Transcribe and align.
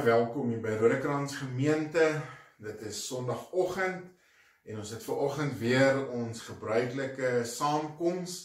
Baie 0.00 0.16
welkom 0.16 0.48
hier 0.48 0.62
by 0.64 0.78
Rodekrans 0.80 1.34
Gemeente. 1.36 2.04
Dit 2.56 2.80
is 2.88 3.02
Sondagoggend 3.04 4.06
en 4.64 4.78
ons 4.80 4.92
het 4.94 5.02
ver 5.04 5.18
oggend 5.26 5.58
weer 5.60 5.98
ons 6.16 6.40
gebruikelike 6.46 7.42
saamkoms. 7.44 8.38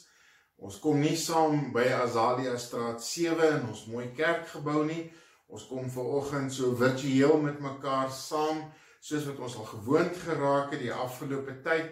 Ons 0.59 0.81
kom 0.83 0.99
nie 0.99 1.15
saam 1.15 1.69
by 1.71 1.85
Azalia 1.95 2.57
Straat 2.59 2.99
7 3.07 3.53
in 3.61 3.69
ons 3.71 3.85
mooi 3.87 4.09
kerkgebou 4.17 4.83
nie. 4.89 5.05
Ons 5.47 5.63
kom 5.69 5.87
ver 5.93 6.11
oggend 6.19 6.51
so 6.51 6.75
virtueel 6.75 7.39
met 7.45 7.63
mekaar 7.63 8.11
saam 8.11 8.59
soos 8.99 9.23
wat 9.29 9.39
ons 9.47 9.55
al 9.55 9.71
gewoond 9.77 10.19
geraak 10.25 10.75
het 10.75 10.83
die 10.83 10.91
afgelope 10.91 11.55
tyd 11.63 11.87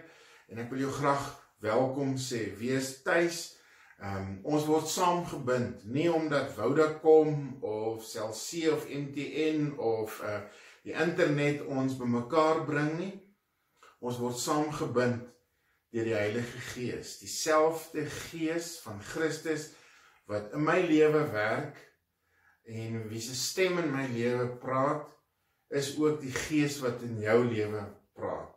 en 0.52 0.60
ek 0.66 0.76
wil 0.76 0.90
jou 0.90 0.92
graag 1.00 1.30
welkom 1.64 2.18
sê. 2.20 2.50
Wees 2.60 2.98
tuis. 3.08 3.46
Ehm 4.04 4.16
um, 4.20 4.32
ons 4.56 4.66
word 4.68 4.90
saamgebind 4.92 5.86
nie 5.96 6.10
omdat 6.12 6.52
Vodacom 6.58 7.38
of 7.64 8.04
Cell 8.04 8.34
C 8.36 8.68
of 8.68 8.84
MTN 8.92 9.78
of 9.80 10.18
uh 10.28 10.42
die 10.84 10.92
internet 11.00 11.62
ons 11.72 11.96
bymekaar 11.96 12.66
bring 12.68 12.90
nie. 13.00 13.14
Ons 14.04 14.20
word 14.20 14.36
saamgebind 14.36 15.24
deur 15.96 16.10
die 16.10 16.18
Heilige 16.18 16.60
Gees, 16.74 17.16
dieselfde 17.22 18.04
Gees 18.12 18.74
van 18.84 19.00
Christus 19.14 19.70
wat 20.28 20.52
in 20.52 20.68
my 20.68 20.82
lewe 20.84 21.24
werk 21.32 21.80
en 22.68 23.06
wie 23.08 23.24
se 23.24 23.36
stem 23.40 23.80
in 23.80 23.92
my 23.94 24.10
lewe 24.12 24.50
praat, 24.60 25.08
is 25.72 25.94
ook 25.96 26.20
die 26.20 26.36
Gees 26.50 26.82
wat 26.84 27.08
in 27.08 27.22
jou 27.24 27.40
lewe 27.48 27.88
praat. 28.18 28.52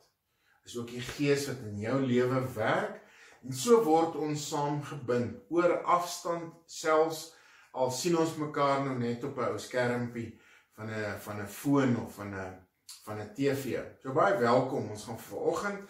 Is 0.67 0.75
ook 0.81 0.91
die 0.91 1.07
Gees 1.15 1.47
wat 1.53 1.63
in 1.71 1.79
jou 1.87 2.01
lewe 2.03 2.43
werk 2.59 3.06
En 3.47 3.55
so 3.55 3.79
word 3.87 4.17
ons 4.19 4.49
saamgebind 4.51 5.53
oor 5.55 5.77
afstand 5.87 6.55
selfs 6.67 7.29
al 7.79 7.93
sien 7.95 8.17
ons 8.19 8.33
mekaar 8.41 8.81
nou 8.83 8.97
net 8.99 9.23
op 9.29 9.37
'n 9.39 9.53
ou 9.55 9.59
skermpie 9.63 10.31
van 10.75 10.91
'n 10.91 11.21
van 11.27 11.41
'n 11.43 11.47
foon 11.47 11.95
of 12.03 12.15
van 12.15 12.35
'n 12.35 12.59
van 13.05 13.21
'n 13.21 13.35
TV. 13.35 13.79
So 14.03 14.13
baie 14.13 14.39
welkom. 14.39 14.91
Ons 14.91 15.05
gaan 15.05 15.21
vanoggend 15.21 15.81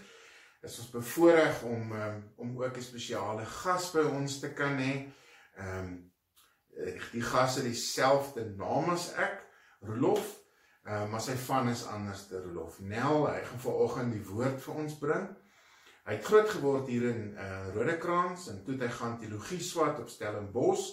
is 0.63 0.79
ons 0.79 0.91
bevoorreg 0.91 1.63
om 1.63 1.93
um, 1.93 2.33
om 2.37 2.63
ook 2.63 2.77
'n 2.77 2.83
spesiale 2.83 3.45
gas 3.45 3.91
by 3.93 4.05
ons 4.05 4.39
te 4.41 4.53
kan 4.53 4.77
hê. 4.79 5.09
Ehm 5.57 5.79
um, 5.79 6.13
die 7.13 7.23
gas 7.23 7.55
het 7.55 7.65
dieselfde 7.65 8.45
naam 8.57 8.91
as 8.91 9.13
ek, 9.15 9.47
Rolof. 9.81 10.45
Uh, 10.85 11.09
maar 11.11 11.21
sy 11.21 11.35
van 11.35 11.69
is 11.69 11.87
anders 11.87 12.27
te 12.27 12.43
Rolof. 12.43 12.81
Nel, 12.81 13.27
hy 13.27 13.41
gaan 13.45 13.61
vanoggend 13.61 14.13
die 14.13 14.27
woord 14.27 14.63
vir 14.63 14.75
ons 14.75 14.99
bring. 14.99 15.46
Hy 16.07 16.15
het 16.15 16.27
groot 16.29 16.47
geword 16.55 16.87
hier 16.87 17.09
in 17.11 17.33
uh 17.35 17.73
Rodekraans 17.75 18.45
en 18.53 18.61
toe 18.63 18.77
het 18.77 18.85
hy 18.87 18.93
gaan 18.95 19.17
teologie 19.19 19.59
swat 19.59 19.99
op 19.99 20.11
Stellenbosch. 20.11 20.85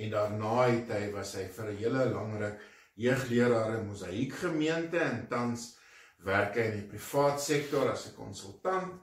En 0.00 0.14
daarna 0.14 0.54
het 0.62 0.92
hy 0.94 1.10
was 1.12 1.34
hy 1.36 1.44
vir 1.52 1.68
'n 1.72 1.76
hele 1.82 2.06
lang 2.14 2.38
ruk 2.40 2.62
jeugleraar 2.96 3.74
in 3.76 3.86
Mosaïek 3.90 4.32
gemeente 4.40 4.98
en 4.98 5.26
tans 5.28 5.76
werk 6.24 6.56
hy 6.56 6.64
in 6.70 6.78
die 6.80 6.88
privaat 6.88 7.42
sektor 7.42 7.90
as 7.92 8.06
'n 8.06 8.16
konsultant. 8.16 8.96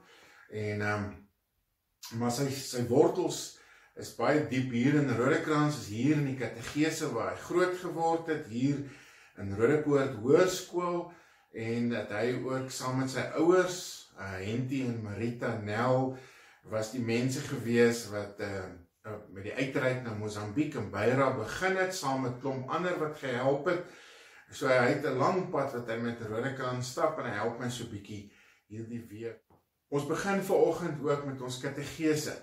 En 0.50 0.82
ehm 0.82 1.04
um, 1.04 2.18
maar 2.18 2.34
sy 2.34 2.50
sy 2.50 2.82
wortels 2.90 3.58
is 3.94 4.16
baie 4.18 4.42
diep 4.48 4.72
hier 4.72 4.94
in 4.94 5.16
Rodekraans, 5.16 5.78
is 5.78 5.88
hier 5.88 6.16
in 6.16 6.26
die 6.26 6.38
kategese 6.38 7.12
waar 7.14 7.30
hy 7.30 7.40
groot 7.46 7.78
geword 7.78 8.26
het 8.26 8.46
hier 8.46 8.82
in 9.38 9.54
Rodepoort 9.54 10.18
Hoërskool 10.18 11.12
en 11.52 11.90
dat 11.90 12.10
hy 12.10 12.42
ook 12.42 12.70
saam 12.70 12.98
met 12.98 13.10
sy 13.10 13.22
ouers 13.38 14.03
uh 14.18 14.38
Henty 14.38 14.84
en 14.86 15.02
Marita 15.02 15.58
Nel 15.62 16.16
was 16.70 16.92
die 16.92 17.02
mense 17.02 17.40
gewees 17.40 18.06
wat 18.12 18.40
uh, 18.40 18.64
uh 19.04 19.18
met 19.32 19.44
die 19.48 19.54
uitreik 19.54 20.02
na 20.02 20.14
Mosambiek 20.16 20.74
en 20.80 20.90
Beira 20.90 21.30
begin 21.36 21.76
het 21.76 21.94
saam 21.94 22.24
met 22.24 22.40
klomp 22.40 22.70
ander 22.70 22.98
wat 22.98 23.18
gehelp 23.20 23.68
het. 23.68 23.84
So 24.50 24.68
hy 24.68 24.94
het 24.94 25.04
'n 25.04 25.18
lang 25.18 25.50
pad 25.50 25.72
wat 25.72 25.88
hy 25.88 25.98
met 25.98 26.22
Rodekrans 26.22 26.90
stap 26.90 27.18
en 27.18 27.28
hy 27.30 27.36
help 27.36 27.60
my 27.60 27.68
so 27.70 27.84
bietjie 27.90 28.32
hierdie 28.68 29.04
week. 29.10 29.40
Ons 29.88 30.06
begin 30.06 30.42
vanoggend 30.42 31.02
ook 31.02 31.24
met 31.24 31.40
ons 31.40 31.60
kategese 31.60 32.34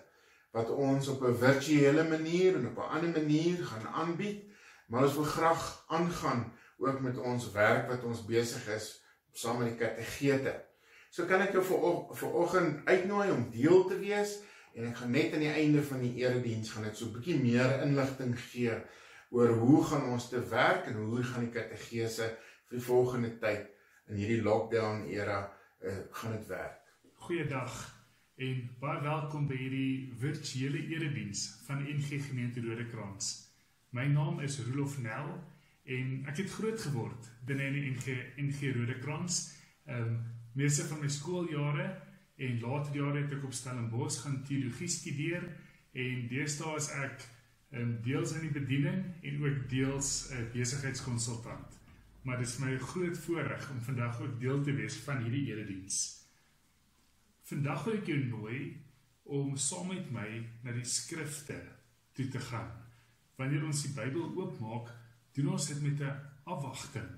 wat 0.51 0.69
ons 0.69 1.07
op 1.07 1.21
'n 1.23 1.35
virtuele 1.35 2.03
manier 2.03 2.55
en 2.55 2.67
op 2.67 2.77
'n 2.77 2.91
ander 2.95 3.21
manier 3.21 3.65
gaan 3.65 3.87
aanbied, 3.87 4.43
maar 4.87 5.03
ons 5.03 5.13
wil 5.13 5.23
graag 5.23 5.85
aangaan 5.87 6.53
ook 6.77 6.99
met 6.99 7.17
ons 7.17 7.51
werk 7.51 7.87
wat 7.87 8.03
ons 8.03 8.25
besig 8.25 8.67
is 8.67 9.01
saam 9.31 9.57
met 9.57 9.67
die 9.67 9.87
kategete. 9.87 10.70
So 11.11 11.27
kan 11.27 11.41
ek 11.43 11.57
jou 11.57 11.61
vir 11.67 11.81
vanoggend 12.15 12.85
uitnooi 12.87 13.31
om 13.33 13.49
deel 13.51 13.81
te 13.89 13.97
wees 13.99 14.37
en 14.79 14.85
ek 14.87 15.01
gaan 15.01 15.09
net 15.11 15.33
aan 15.35 15.43
die 15.43 15.51
einde 15.51 15.81
van 15.83 15.99
die 15.99 16.13
erediens 16.21 16.71
gaan 16.71 16.87
ek 16.87 16.95
so 16.95 17.09
'n 17.09 17.17
bietjie 17.17 17.35
meer 17.41 17.83
inligting 17.83 18.31
gee 18.39 18.77
oor 19.35 19.51
hoe 19.59 19.81
gaan 19.89 20.07
ons 20.13 20.29
te 20.31 20.39
werk 20.53 20.87
en 20.87 21.01
hoe 21.03 21.23
gaan 21.33 21.49
die 21.49 21.57
kategese 21.57 22.29
vir 22.69 22.77
die 22.77 22.85
volgende 22.87 23.33
tyd 23.43 23.67
in 24.07 24.23
hierdie 24.23 24.39
lockdown 24.47 25.03
era 25.11 25.51
uh, 25.83 25.99
gaan 26.15 26.39
dit 26.39 26.47
werk. 26.47 26.79
Goeiedag 27.27 27.75
en 28.39 28.65
baie 28.79 29.03
welkom 29.03 29.51
by 29.51 29.59
hierdie 29.59 30.15
virtuele 30.15 30.87
erediens 30.95 31.47
van 31.67 31.83
NG 31.83 32.23
Gemeente 32.23 32.63
Rodekraans. 32.63 33.33
My 33.91 34.07
naam 34.07 34.39
is 34.39 34.61
Rolof 34.63 34.95
Nel 35.03 35.35
en 35.83 36.19
ek 36.31 36.45
het 36.45 36.59
groot 36.59 36.79
geword 36.79 37.33
binne 37.43 37.67
in 37.67 37.81
die 37.81 37.89
NG 37.97 38.21
NG 38.47 38.77
Rodekraans. 38.79 39.49
Ehm 39.91 40.07
um, 40.07 40.21
meeste 40.53 40.85
van 40.89 40.99
my 40.99 41.09
skooljare 41.09 41.87
en 42.41 42.59
later 42.59 42.95
jare 42.95 43.21
het 43.21 43.35
ek 43.37 43.43
op 43.47 43.53
Stellenbosch 43.53 44.23
gaan 44.23 44.41
teologie 44.47 44.89
studeer 44.89 45.45
en 45.91 46.27
deesdae 46.31 46.77
is 46.79 46.89
ek 46.97 47.25
um, 47.77 47.97
deels 48.05 48.33
in 48.37 48.47
die 48.47 48.55
bediening 48.55 49.03
en 49.21 49.43
ook 49.43 49.67
deels 49.69 50.29
'n 50.29 50.41
uh, 50.41 50.51
besigheidskonsultant. 50.53 51.79
Maar 52.23 52.37
dit 52.37 52.47
is 52.47 52.57
my 52.57 52.77
groot 52.77 53.17
voorreg 53.17 53.69
om 53.71 53.81
vandag 53.81 54.21
ook 54.21 54.39
deel 54.39 54.61
te 54.63 54.73
wees 54.73 54.95
van 54.95 55.23
hierdie 55.23 55.53
erediens. 55.53 56.21
Vandag 57.41 57.83
wil 57.83 57.97
ek 57.97 58.05
jou 58.05 58.19
nooi 58.25 58.77
om 59.23 59.57
saam 59.57 59.87
met 59.87 60.11
my 60.11 60.29
na 60.63 60.71
die 60.71 60.85
skrifte 60.85 61.57
toe 62.13 62.27
te 62.27 62.39
gaan. 62.39 62.71
Wanneer 63.35 63.65
ons 63.65 63.81
die 63.81 63.93
Bybel 63.95 64.35
oopmaak, 64.37 64.91
doen 65.33 65.51
ons 65.55 65.67
dit 65.67 65.81
met 65.81 66.01
'n 66.01 66.19
afwagting 66.43 67.09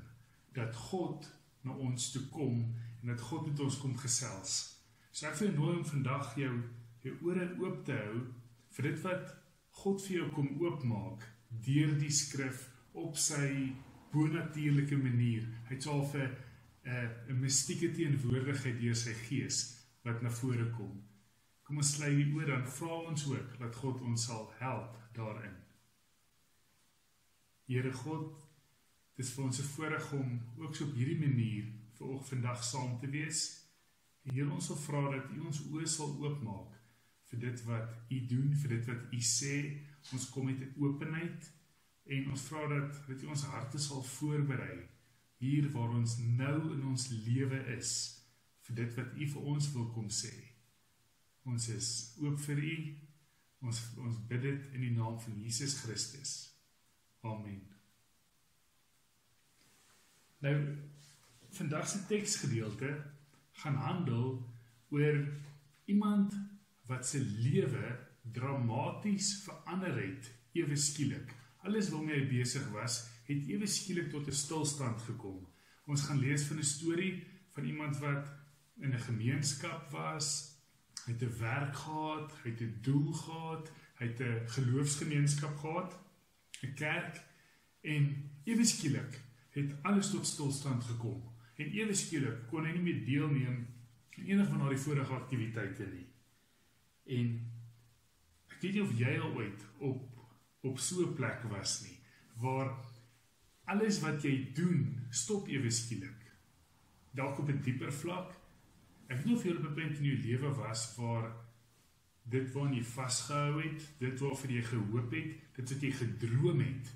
dat 0.54 0.76
God 0.76 1.28
na 1.62 1.72
ons 1.72 2.12
toe 2.12 2.22
kom 2.30 2.76
en 3.04 3.12
dat 3.12 3.22
God 3.22 3.48
met 3.48 3.60
ons 3.60 3.78
kom 3.78 3.96
gesels. 4.00 4.52
So 5.12 5.28
ek 5.28 5.36
wil 5.42 5.52
nooi 5.58 5.74
om 5.78 5.86
vandag 5.86 6.36
jou 6.40 6.54
jou 7.04 7.16
ore 7.28 7.50
oop 7.60 7.82
te 7.84 7.96
hou 8.00 8.20
vir 8.78 8.86
dit 8.88 9.02
wat 9.04 9.34
God 9.84 10.00
vir 10.06 10.16
jou 10.16 10.28
kom 10.38 10.54
oopmaak 10.62 11.26
deur 11.66 11.92
die 12.00 12.12
skrif 12.16 12.70
op 12.94 13.18
sy 13.20 13.74
bonatuurlike 14.14 14.96
manier. 15.02 15.50
Hy 15.68 15.76
het 15.76 15.88
vir 16.14 16.30
'n 16.30 16.90
uh, 16.90 17.10
'n 17.30 17.40
mystieke 17.42 17.92
teenwoordigheid 17.92 18.80
deur 18.80 18.96
sy 18.96 19.14
gees 19.28 19.60
wat 20.04 20.22
na 20.22 20.30
vore 20.30 20.70
kom. 20.78 21.04
Kom 21.64 21.78
ons 21.78 21.94
sluit 21.96 22.16
die 22.16 22.34
oor 22.36 22.46
dan 22.46 22.66
vra 22.68 22.96
ons 23.10 23.28
ook 23.28 23.60
dat 23.60 23.76
God 23.76 24.02
ons 24.02 24.26
sal 24.26 24.52
help 24.60 24.98
daarin. 25.14 25.56
Here 27.68 27.94
God, 27.94 28.40
dis 29.16 29.32
vir 29.34 29.44
ons 29.44 29.60
'n 29.60 29.72
voorreg 29.76 30.14
om 30.14 30.42
ook 30.58 30.76
so 30.76 30.86
op 30.86 30.96
hierdie 30.96 31.20
manier 31.28 31.83
vir 31.98 32.08
ook 32.08 32.26
vandag 32.26 32.64
saam 32.64 33.00
te 33.00 33.10
wees. 33.10 33.42
Here 34.24 34.50
ons 34.50 34.70
wil 34.72 34.80
vra 34.86 35.04
dat 35.18 35.34
U 35.36 35.42
ons 35.50 35.62
oë 35.72 35.90
sal 35.90 36.16
oopmaak 36.22 36.80
vir 37.32 37.42
dit 37.48 37.66
wat 37.68 38.14
U 38.14 38.22
doen, 38.30 38.54
vir 38.62 38.76
dit 38.78 38.88
wat 38.92 39.14
U 39.14 39.20
sê. 39.20 39.58
Ons 40.14 40.30
kom 40.30 40.46
met 40.46 40.60
'n 40.62 40.74
openheid 40.78 41.52
en 42.06 42.32
ons 42.32 42.42
vra 42.50 42.68
dat 42.68 43.08
dat 43.08 43.24
U 43.24 43.28
ons 43.28 43.46
harte 43.54 43.80
sal 43.80 44.04
voorberei 44.04 44.90
hier 45.44 45.72
waar 45.72 45.90
ons 45.90 46.18
nou 46.18 46.74
in 46.74 46.84
ons 46.88 47.10
lewe 47.10 47.60
is 47.76 47.92
vir 48.68 48.76
dit 48.76 48.96
wat 48.98 49.16
U 49.16 49.28
vir 49.34 49.42
ons 49.54 49.72
wil 49.76 49.90
kom 49.96 50.10
sê. 50.10 50.34
Ons 51.44 51.68
is 51.70 51.90
oop 52.24 52.40
vir 52.40 52.64
U. 52.64 52.76
Ons 53.64 53.82
ons 53.98 54.18
bid 54.28 54.42
dit 54.42 54.74
in 54.76 54.82
die 54.82 54.96
naam 54.96 55.20
van 55.20 55.36
Jesus 55.40 55.78
Christus. 55.82 56.32
Amen. 57.24 57.62
Nou 60.44 60.58
vandag 61.54 61.88
se 61.88 62.06
teksgedeelte 62.08 62.90
gaan 63.52 63.76
handel 63.76 64.54
oor 64.90 65.28
iemand 65.86 66.34
wat 66.86 67.08
se 67.08 67.20
lewe 67.20 68.00
dramaties 68.32 69.44
verander 69.44 69.96
het 70.02 70.32
ewe 70.52 70.76
skielik. 70.76 71.34
Alles 71.64 71.90
waarmee 71.90 72.20
hy 72.20 72.28
besig 72.28 72.66
was, 72.72 73.04
het 73.28 73.48
ewe 73.48 73.68
skielik 73.68 74.10
tot 74.12 74.28
'n 74.28 74.36
stilstand 74.36 75.02
gekom. 75.02 75.48
Ons 75.86 76.02
gaan 76.02 76.20
lees 76.20 76.44
van 76.44 76.58
'n 76.58 76.64
storie 76.64 77.24
van 77.52 77.66
iemand 77.66 77.98
wat 77.98 78.28
in 78.80 78.94
'n 78.94 79.06
gemeenskap 79.10 79.92
was, 79.92 80.58
hy 81.06 81.12
het 81.12 81.22
'n 81.22 81.40
werk 81.40 81.76
gehad, 81.76 82.32
hy 82.44 82.50
het 82.50 82.62
'n 82.62 82.78
doel 82.82 83.14
gehad, 83.14 83.72
hy 84.00 84.08
het 84.08 84.20
'n 84.20 84.48
geloofsgemeenskap 84.48 85.58
gehad, 85.58 86.00
'n 86.64 86.74
kerk 86.74 87.22
en 87.82 88.32
ewe 88.44 88.66
skielik 88.66 89.22
het 89.50 89.76
alles 89.82 90.10
tot 90.10 90.26
stilstand 90.26 90.84
gekom. 90.84 91.33
En 91.58 91.72
ewe 91.72 91.94
skielik 91.94 92.48
kon 92.50 92.66
hy 92.66 92.72
nie 92.72 92.86
meer 92.88 93.06
deelneem 93.06 93.66
aan 94.18 94.30
enige 94.30 94.50
van 94.50 94.60
daardie 94.60 94.80
vorige 94.80 95.14
aktiwiteite 95.14 95.88
nie. 95.92 96.06
En 97.18 97.34
ek 98.54 98.60
weet 98.62 98.78
nie 98.78 98.84
of 98.84 98.96
jy 98.98 99.14
al 99.20 99.38
ooit 99.38 99.68
op 99.80 100.10
op 100.64 100.80
so 100.80 101.04
'n 101.04 101.16
plek 101.16 101.44
was 101.52 101.82
nie 101.84 101.98
waar 102.40 102.70
alles 103.64 104.00
wat 104.00 104.24
jy 104.24 104.54
doen 104.56 105.00
stop 105.10 105.48
ewe 105.48 105.70
skielik. 105.70 106.32
Dalk 107.12 107.40
op 107.40 107.50
'n 107.50 107.62
dieper 107.62 107.92
vlak. 107.92 108.32
Ek 109.08 109.18
weet 109.18 109.26
nie 109.26 109.36
of 109.36 109.44
jy 109.44 109.52
op 109.52 109.64
'n 109.64 109.74
punt 109.74 109.98
in 109.98 110.06
jou 110.06 110.18
lewe 110.18 110.56
was 110.56 110.96
waar 110.96 111.32
dit 112.24 112.52
waarna 112.52 112.76
jy 112.76 112.84
vasgehou 112.84 113.62
het, 113.62 113.82
dit 114.00 114.20
waarvoor 114.20 114.52
jy 114.52 114.62
gehoop 114.62 115.12
het, 115.12 115.56
dit 115.56 115.70
wat 115.70 115.82
jy 115.82 115.92
gedroom 115.92 116.60
het, 116.60 116.94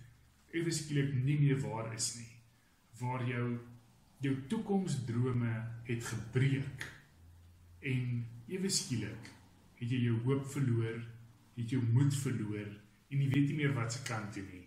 ewe 0.51 0.71
skielik 0.71 1.13
nie 1.13 1.39
meer 1.39 1.60
waar 1.60 1.94
is 1.94 2.15
nie. 2.15 2.31
Waar 3.00 3.27
jou 3.27 3.60
jou 4.23 4.33
toekomsdrome 4.49 5.53
het 5.87 6.03
gebreek 6.03 6.85
en 7.85 8.23
ewe 8.49 8.69
skielik 8.69 9.33
het 9.77 9.91
jy 9.91 9.99
jou 10.07 10.17
hoop 10.25 10.47
verloor, 10.49 11.01
het 11.57 11.73
jou 11.73 11.81
moed 11.93 12.15
verloor 12.17 12.69
en 13.11 13.21
jy 13.21 13.27
weet 13.29 13.51
nie 13.51 13.59
meer 13.61 13.75
wat 13.77 13.93
se 13.93 14.01
kant 14.07 14.33
toe 14.35 14.43
nie. 14.47 14.65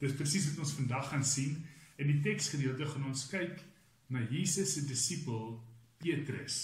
Dis 0.00 0.14
presies 0.16 0.50
wat 0.50 0.64
ons 0.66 0.76
vandag 0.76 1.08
gaan 1.10 1.24
sien. 1.24 1.56
In 1.96 2.10
die 2.10 2.20
teksgedeelte 2.24 2.88
gaan 2.90 3.08
ons 3.08 3.24
kyk 3.30 3.62
na 4.12 4.22
Jesus 4.30 4.74
se 4.76 4.84
disipel 4.86 5.56
Petrus. 6.02 6.58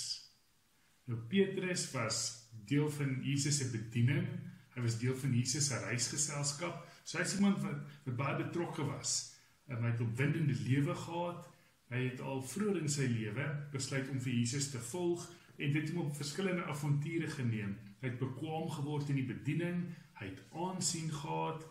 Nou 1.09 1.19
Petrus 1.31 1.89
was 1.95 2.23
deel 2.69 2.91
van 2.93 3.17
Jesus 3.25 3.59
se 3.59 3.71
bediening. 3.73 4.29
Hy 4.77 4.85
was 4.85 4.99
deel 5.01 5.17
van 5.19 5.33
Jesus 5.37 5.69
se 5.69 5.81
reisgeselskap. 5.83 6.85
So 7.05 7.19
hy's 7.19 7.35
iemand 7.39 7.61
wat, 7.65 7.81
wat 8.07 8.19
baie 8.21 8.39
betrokke 8.45 8.85
was. 8.89 9.33
Hy 9.69 9.81
het 9.81 10.01
'n 10.01 10.07
opwindende 10.13 10.55
lewe 10.69 10.95
gehad. 10.95 11.49
Hy 11.93 12.07
het 12.07 12.21
al 12.25 12.41
vroeër 12.41 12.79
in 12.81 12.89
sy 12.89 13.05
lewe 13.13 13.45
besluit 13.73 14.09
om 14.09 14.21
vir 14.25 14.33
Jesus 14.33 14.71
te 14.73 14.81
volg 14.81 15.27
en 15.61 15.75
dit 15.75 15.91
hom 15.93 16.07
op 16.07 16.15
verskillende 16.17 16.65
avonture 16.73 17.29
geneem. 17.35 17.75
Hy 18.01 18.09
het 18.09 18.23
bekwam 18.23 18.71
geword 18.73 19.11
in 19.13 19.21
die 19.21 19.29
bediening, 19.29 19.83
hy 20.17 20.31
het 20.31 20.41
aansien 20.57 21.13
gehad, 21.13 21.67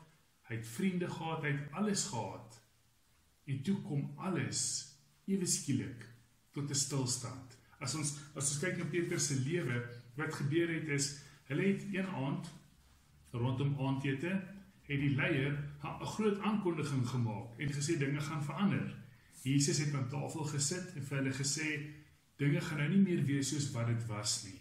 hy 0.45 0.59
het 0.59 0.69
vriende 0.75 1.09
gehad, 1.09 1.41
hy 1.41 1.55
het 1.55 1.73
alles 1.81 2.05
gehad. 2.11 2.59
En 3.49 3.63
toe 3.65 3.79
kom 3.81 4.05
alles 4.21 4.61
ewe 5.25 5.49
skielik 5.49 6.05
tot 6.53 6.69
'n 6.69 6.81
stilstand. 6.85 7.57
As 7.79 7.95
ons 7.95 8.13
as 8.35 8.53
ons 8.53 8.59
kyk 8.61 8.77
na 8.77 8.85
Petrus 8.85 9.27
se 9.27 9.41
lewe, 9.41 9.81
wat 10.15 10.33
gebeur 10.33 10.69
het 10.69 10.87
is 10.87 11.17
hulle 11.49 11.65
het 11.73 11.83
een 11.89 12.05
aand 12.05 12.47
rondom 13.31 13.73
aandete 13.79 14.37
het 14.85 14.99
die 14.99 15.15
leier 15.15 15.57
'n 15.81 16.05
groot 16.05 16.39
aankondiging 16.39 17.07
gemaak 17.07 17.59
en 17.59 17.73
gesê 17.73 17.97
dinge 17.97 18.21
gaan 18.21 18.43
verander. 18.43 19.00
Jesus 19.41 19.79
het 19.81 19.93
aan 19.97 20.09
tafel 20.09 20.45
gesit 20.51 20.93
en 20.95 21.05
vir 21.05 21.17
hulle 21.17 21.33
gesê 21.33 21.67
dinge 22.41 22.61
gaan 22.61 22.81
nou 22.81 22.89
nie 22.91 23.01
meer 23.01 23.23
wees 23.25 23.49
soos 23.53 23.71
wat 23.73 23.89
dit 23.89 24.05
was 24.09 24.43
nie. 24.45 24.59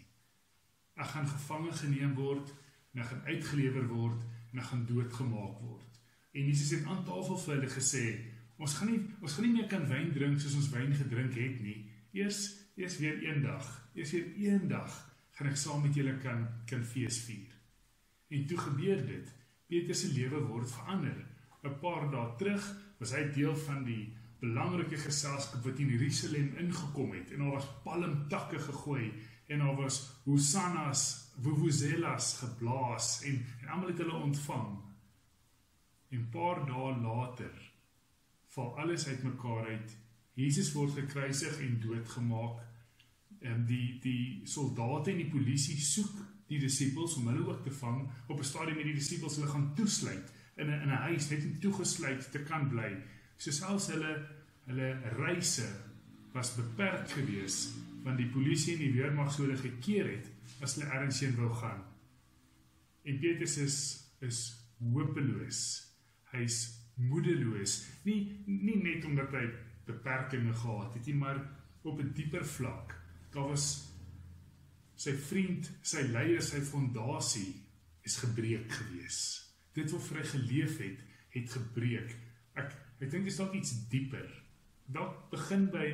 Ek 1.00 1.12
gaan 1.12 1.28
gevange 1.28 1.72
geneem 1.80 2.14
word 2.16 2.52
en 2.94 3.02
ek 3.02 3.10
gaan 3.12 3.26
uitgelewer 3.28 3.86
word 3.92 4.24
en 4.52 4.62
ek 4.62 4.68
gaan 4.70 4.86
doodgemaak 4.88 5.60
word. 5.64 6.00
En 6.32 6.46
Jesus 6.46 6.72
het 6.76 6.86
aan 6.88 7.04
tafel 7.04 7.38
vir 7.44 7.54
hulle 7.56 7.70
gesê, 7.72 8.04
ons 8.60 8.74
gaan 8.78 8.90
nie 8.92 9.00
ons 9.20 9.36
gaan 9.36 9.46
nie 9.48 9.56
meer 9.58 9.68
kan 9.70 9.86
wyn 9.90 10.12
drink 10.16 10.40
soos 10.40 10.56
ons 10.60 10.70
wyn 10.72 10.92
gedrink 10.96 11.36
het 11.36 11.60
nie. 11.64 11.78
Eers 12.16 12.42
eers 12.80 12.96
weer 13.02 13.20
eendag, 13.26 13.66
eers 13.94 14.12
weer 14.16 14.28
eendag 14.46 14.96
gaan 15.36 15.50
ek 15.50 15.58
saam 15.60 15.84
met 15.84 15.96
julle 15.96 16.16
kan 16.24 16.46
kan 16.68 16.84
fees 16.84 17.20
vier. 17.26 17.52
En 18.30 18.46
toe 18.46 18.58
gebeur 18.64 19.04
dit. 19.06 19.36
Petrus 19.70 20.00
se 20.02 20.08
lewe 20.14 20.40
word 20.48 20.70
verander. 20.70 21.18
'n 21.64 21.76
Paar 21.82 22.08
dae 22.10 22.36
terug 22.38 22.64
was 22.98 23.12
hy 23.12 23.24
deel 23.34 23.56
van 23.66 23.84
die 23.84 24.16
belangrike 24.40 24.96
geselskap 24.96 25.64
wat 25.64 25.78
in 25.78 25.92
Jerusalem 25.92 26.54
ingekom 26.56 27.12
het 27.12 27.32
en 27.32 27.44
daar 27.44 27.58
was 27.58 27.68
palmtakke 27.84 28.58
gegooi 28.58 29.12
en 29.50 29.58
daar 29.58 29.76
was 29.76 29.98
hosannas, 30.24 31.32
vuvuzelas 31.42 32.36
geblaas 32.38 33.22
en 33.24 33.44
en 33.60 33.68
almal 33.68 33.88
het 33.88 33.98
hulle 33.98 34.14
ontvang. 34.14 34.78
En 36.10 36.28
paar 36.30 36.64
dae 36.66 36.94
later 37.02 37.70
val 38.54 38.78
alles 38.78 39.06
uitmekaar 39.06 39.66
uit. 39.66 39.96
Jesus 40.34 40.72
word 40.72 40.92
gekruisig 40.92 41.60
en 41.60 41.80
doodgemaak. 41.80 42.66
En 43.40 43.64
die 43.66 43.98
die 44.02 44.40
soldate 44.44 45.10
en 45.10 45.22
die 45.22 45.30
polisie 45.30 45.78
soek 45.80 46.18
die 46.50 46.58
disippels 46.58 47.14
om 47.16 47.28
hulle 47.30 47.46
ook 47.46 47.62
te 47.64 47.72
vang. 47.72 48.02
Op 48.26 48.38
'n 48.38 48.44
stadium 48.44 48.76
het 48.76 48.90
die 48.90 48.98
disippels 48.98 49.36
hulle 49.36 49.50
gaan 49.50 49.74
toesluit 49.74 50.32
in 50.56 50.66
'n 50.66 50.82
in 50.82 50.90
'n 50.90 51.04
huis 51.06 51.28
net 51.28 51.44
om 51.44 51.60
toegesluit 51.60 52.32
te 52.32 52.42
kan 52.42 52.68
bly. 52.68 53.02
So 53.40 53.52
selfs 53.56 53.88
hulle 53.94 54.12
hulle 54.68 54.90
reise 55.16 55.66
was 56.34 56.52
beperk 56.54 57.08
geweest 57.10 57.78
want 58.04 58.20
die 58.20 58.28
polisie 58.32 58.74
en 58.76 58.82
die 58.84 58.92
weermag 58.94 59.32
sou 59.32 59.46
hulle 59.46 59.58
gekeer 59.60 60.10
het 60.12 60.28
as 60.64 60.76
hulle 60.76 60.90
ergens 60.92 61.20
heen 61.24 61.32
wou 61.38 61.48
gaan. 61.56 61.80
En 63.08 63.18
Petrus 63.22 63.56
is 63.64 63.78
is 64.20 64.40
hopeloos. 64.92 65.60
Hy's 66.34 66.58
moedeloos. 67.00 67.80
Nie 68.04 68.44
nie 68.46 68.76
net 68.84 69.06
omdat 69.08 69.32
hy 69.36 69.46
beperkings 69.88 70.60
gehad 70.60 70.98
het 70.98 71.08
nie, 71.08 71.16
maar 71.16 71.40
op 71.82 71.98
'n 71.98 72.12
dieper 72.14 72.44
vlak. 72.44 72.94
Daar 73.32 73.48
was 73.48 73.88
sy 74.96 75.16
vriend, 75.16 75.70
sy 75.82 76.02
leier, 76.12 76.42
sy 76.42 76.60
fondasie 76.60 77.54
is 78.02 78.16
gebreek 78.16 78.72
gewees. 78.72 79.48
Dit 79.72 79.90
wat 79.90 80.02
vir 80.02 80.18
hy 80.20 80.26
geleef 80.26 80.78
het, 80.78 80.98
het 81.30 81.50
gebreek. 81.50 82.16
Ek 82.54 82.76
ek 83.00 83.10
dink 83.10 83.24
dit 83.24 83.32
is 83.32 83.36
dalk 83.40 83.54
iets 83.54 83.88
dieper. 83.88 84.28
Dalk 84.86 85.30
begin 85.30 85.68
by 85.72 85.86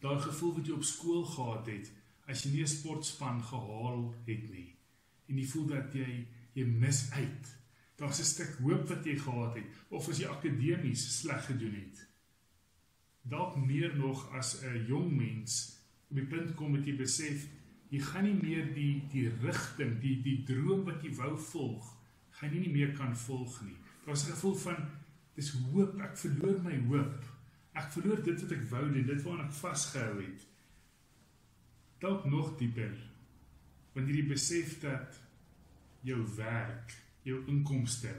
daai 0.00 0.20
gevoel 0.20 0.54
wat 0.58 0.66
jy 0.66 0.76
op 0.76 0.84
skool 0.84 1.24
gehad 1.24 1.66
het 1.70 1.90
as 2.28 2.44
jy 2.44 2.50
nie 2.52 2.62
'n 2.62 2.68
sportspan 2.68 3.42
gehaal 3.42 4.14
het 4.26 4.50
nie 4.50 4.74
en 5.28 5.38
jy 5.38 5.46
voel 5.48 5.66
dat 5.66 5.94
jy 5.94 6.26
jy 6.54 6.64
mis 6.64 7.10
uit. 7.12 7.46
Daar's 7.96 8.20
'n 8.20 8.24
stuk 8.24 8.58
hoop 8.62 8.88
wat 8.88 9.04
jy 9.04 9.16
gehad 9.18 9.54
het 9.54 9.66
of 9.88 10.08
as 10.08 10.18
jy 10.18 10.26
akademies 10.26 11.20
sleg 11.20 11.46
gedoen 11.46 11.74
het. 11.74 12.06
Dalk 13.22 13.56
meer 13.56 13.96
nog 13.96 14.30
as 14.32 14.62
'n 14.62 14.86
jong 14.86 15.16
mens 15.16 15.78
op 16.10 16.16
die 16.16 16.26
punt 16.26 16.54
kom 16.54 16.74
dat 16.74 16.86
jy 16.86 16.96
besef 16.96 17.46
jy 17.88 17.98
gaan 17.98 18.24
nie 18.24 18.42
meer 18.42 18.74
die 18.74 19.02
die 19.12 19.28
rigting, 19.28 20.00
die 20.00 20.22
die 20.22 20.42
droom 20.42 20.84
wat 20.84 21.02
jy 21.02 21.14
wou 21.14 21.38
volg, 21.38 21.96
gaan 22.30 22.52
jy 22.52 22.60
nie 22.60 22.72
meer 22.72 22.92
kan 22.92 23.16
volg 23.16 23.62
nie. 23.62 23.76
Daar's 24.06 24.26
'n 24.26 24.32
gevoel 24.32 24.54
van 24.54 24.90
dis 25.34 25.50
hoop, 25.70 25.96
ek 26.04 26.16
verloor 26.18 26.60
my 26.62 26.76
hoop. 26.88 27.30
Ek 27.74 27.90
verloor 27.96 28.22
dit 28.22 28.42
wat 28.44 28.54
ek 28.54 28.66
wou 28.70 28.84
doen, 28.86 29.06
dit 29.06 29.22
waaraan 29.24 29.48
ek 29.48 29.56
vasgehou 29.58 30.18
het. 30.20 30.44
Dalk 32.02 32.28
nog 32.30 32.52
dieper. 32.60 32.92
Wanneer 33.94 34.20
jy 34.20 34.26
besef 34.30 34.76
dat 34.82 35.18
jou 36.06 36.20
werk, 36.36 36.94
jou 37.24 37.40
inkomste 37.50 38.12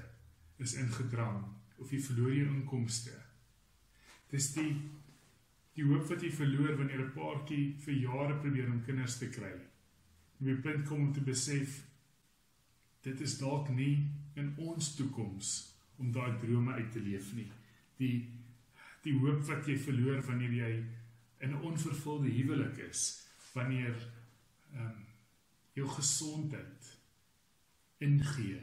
is 0.63 0.75
ingedrang 0.79 1.43
of 1.79 1.91
jy 1.91 2.00
verloor 2.01 2.34
jou 2.34 2.48
inkomste. 2.50 3.13
Dis 4.31 4.51
die 4.55 4.72
die 5.75 5.84
hoop 5.84 6.05
wat 6.07 6.22
jy 6.24 6.29
verloor 6.31 6.77
wanneer 6.79 7.01
'n 7.03 7.12
paartjie 7.12 7.75
vir 7.84 7.95
jare 8.00 8.36
probeer 8.39 8.69
om 8.72 8.84
kinders 8.84 9.17
te 9.19 9.27
kry. 9.27 9.51
Jy 10.39 10.48
moet 10.48 10.62
punt 10.63 10.88
kom 10.88 11.01
om 11.01 11.13
te 11.13 11.19
besef 11.19 11.84
dit 13.03 13.22
is 13.22 13.38
dalk 13.38 13.69
nie 13.69 14.07
in 14.36 14.53
ons 14.57 14.95
toekoms 14.95 15.75
om 15.97 16.11
daai 16.11 16.37
drome 16.41 16.73
uit 16.73 16.91
te 16.91 16.99
leef 16.99 17.33
nie. 17.37 17.49
Die 17.99 18.15
die 19.05 19.13
hoop 19.21 19.43
wat 19.45 19.67
jy 19.69 19.75
verloor 19.77 20.23
wanneer 20.25 20.53
jy 20.53 20.71
in 21.45 21.51
'n 21.51 21.61
onvervulde 21.61 22.29
huwelik 22.29 22.77
is, 22.89 23.27
wanneer 23.53 23.95
ehm 24.73 24.85
um, 24.85 25.03
jou 25.75 25.87
gesondheid 25.87 26.97
ingee 27.97 28.59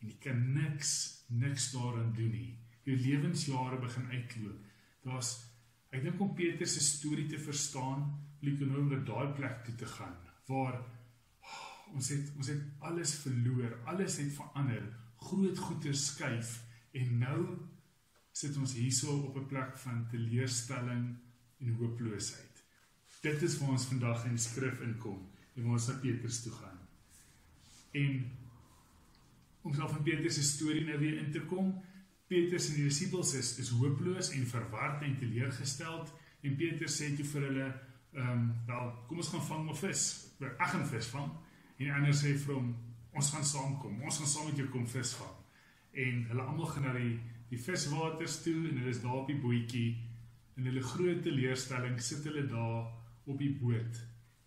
en 0.00 0.08
jy 0.08 0.16
kan 0.18 0.40
niks 0.54 0.92
niks 1.28 1.70
daaraan 1.72 2.12
doen 2.16 2.30
nie. 2.30 2.58
Jou 2.82 2.96
lewensjare 2.96 3.78
begin 3.78 4.06
uitloop. 4.10 4.64
Daar's 5.04 5.30
ek 5.92 6.02
dink 6.02 6.20
om 6.20 6.34
Petrus 6.34 6.74
se 6.74 6.80
storie 6.80 7.28
te 7.28 7.38
verstaan, 7.38 8.06
moet 8.40 8.58
jy 8.58 8.66
nou 8.66 8.82
na 8.88 8.98
daai 9.06 9.32
plek 9.36 9.64
toe 9.64 9.74
te 9.74 9.86
gaan 9.86 10.16
waar 10.48 10.78
oh, 10.80 11.94
ons 11.94 12.08
het 12.08 12.32
ons 12.36 12.48
het 12.50 12.62
alles 12.88 13.14
verloor, 13.22 13.76
alles 13.86 14.16
het 14.18 14.32
verander, 14.34 14.88
groot 15.28 15.58
goeder 15.58 15.94
skuif 15.96 16.60
en 16.92 17.18
nou 17.18 17.40
sit 18.32 18.56
ons 18.56 18.74
hierso 18.74 19.18
op 19.28 19.36
'n 19.36 19.46
plek 19.46 19.76
van 19.78 20.06
teleurstelling 20.10 21.04
en 21.60 21.74
hooploosheid. 21.78 22.64
Dit 23.20 23.42
is 23.42 23.58
waar 23.58 23.76
ons 23.76 23.86
vandag 23.86 24.24
in 24.24 24.36
die 24.36 24.44
skrif 24.44 24.80
inkom 24.80 25.20
en 25.54 25.62
waar 25.62 25.72
ons 25.72 25.86
na 25.88 25.94
Petrus 25.94 26.42
toe 26.42 26.52
gaan. 26.52 26.78
En 27.92 28.30
om 29.62 29.74
self 29.74 29.92
van 29.92 30.02
Petrus 30.02 30.34
se 30.34 30.42
storie 30.42 30.84
nou 30.84 30.98
weer 30.98 31.18
in 31.18 31.30
te 31.32 31.40
kom, 31.40 31.82
Petrus 32.26 32.68
en 32.68 32.74
die 32.74 32.88
disippels 32.88 33.34
is 33.34 33.58
is 33.58 33.70
hooploos 33.76 34.30
en 34.30 34.46
verward 34.46 35.02
en 35.02 35.18
teleurgesteld 35.20 36.12
en 36.42 36.56
Petrus 36.56 36.96
sê 36.98 37.12
toe 37.16 37.26
vir 37.34 37.46
hulle, 37.48 37.68
ehm, 38.12 38.30
um, 38.30 38.46
wel, 38.66 38.92
kom 39.08 39.16
ons 39.22 39.28
gaan 39.28 39.46
vang 39.50 39.68
'n 39.70 39.76
vis. 39.76 40.02
Ek 40.40 40.68
gaan 40.72 40.86
vis 40.86 41.06
vang. 41.06 41.30
En 41.78 41.84
die 41.84 41.92
ander 41.92 42.14
sê 42.14 42.34
vir 42.38 42.54
hom, 42.54 42.74
ons 43.12 43.30
gaan 43.34 43.44
saamkom. 43.44 44.00
Ons 44.02 44.18
gaan 44.20 44.30
saam 44.30 44.48
met 44.48 44.60
jou 44.60 44.68
kom 44.72 44.86
vis 44.88 45.12
vang. 45.20 45.36
En 46.04 46.24
hulle 46.30 46.46
almal 46.46 46.70
gaan 46.72 46.88
na 46.88 46.96
die 46.96 47.18
die 47.52 47.60
viswaters 47.60 48.38
toe 48.40 48.56
en 48.64 48.78
hulle 48.80 48.88
is 48.94 49.02
daar 49.02 49.18
op 49.18 49.26
die 49.28 49.36
bootjie 49.36 49.90
en 50.56 50.68
hulle 50.68 50.80
groot 50.88 51.18
teleurstelling 51.24 51.98
sit 52.00 52.24
hulle 52.24 52.46
daar 52.48 52.86
op 53.28 53.38
die 53.38 53.52
boot 53.60 53.98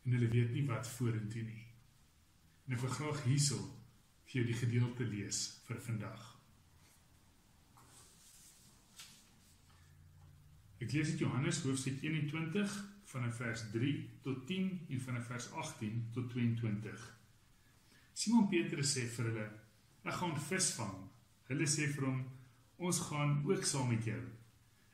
en 0.06 0.16
hulle 0.18 0.30
weet 0.32 0.56
nie 0.56 0.64
wat 0.66 0.90
vorentoe 0.90 1.44
nie. 1.46 1.66
En 2.66 2.74
ek 2.74 2.82
wil 2.82 2.96
graag 2.96 3.22
hierso 3.28 3.60
vir 4.26 4.40
jou 4.40 4.46
die 4.48 4.58
gedeelte 4.58 5.06
lees 5.06 5.44
vir 5.68 5.78
vandag. 5.86 6.24
Ek 10.82 10.92
lees 10.92 11.14
uit 11.14 11.22
Johannes 11.22 11.62
hoofstuk 11.66 12.02
21 12.02 12.74
vanaf 13.14 13.38
vers 13.38 13.68
3 13.74 13.94
tot 14.26 14.48
10 14.50 14.72
en 14.90 15.06
vanaf 15.06 15.30
vers 15.30 15.52
18 15.62 16.02
tot 16.18 16.34
22. 16.34 17.06
Simon 18.16 18.48
Petrus 18.48 18.94
sê 18.96 19.04
vir 19.12 19.26
hulle: 19.28 19.46
"Ek 20.08 20.16
gaan 20.16 20.36
visvang." 20.50 21.00
Hulle 21.50 21.68
sê 21.68 21.88
vir 21.96 22.06
hom: 22.08 22.22
"Ons 22.78 23.00
gaan 23.10 23.44
ook 23.44 23.66
saam 23.66 23.90
met 23.92 24.06
jou." 24.08 24.22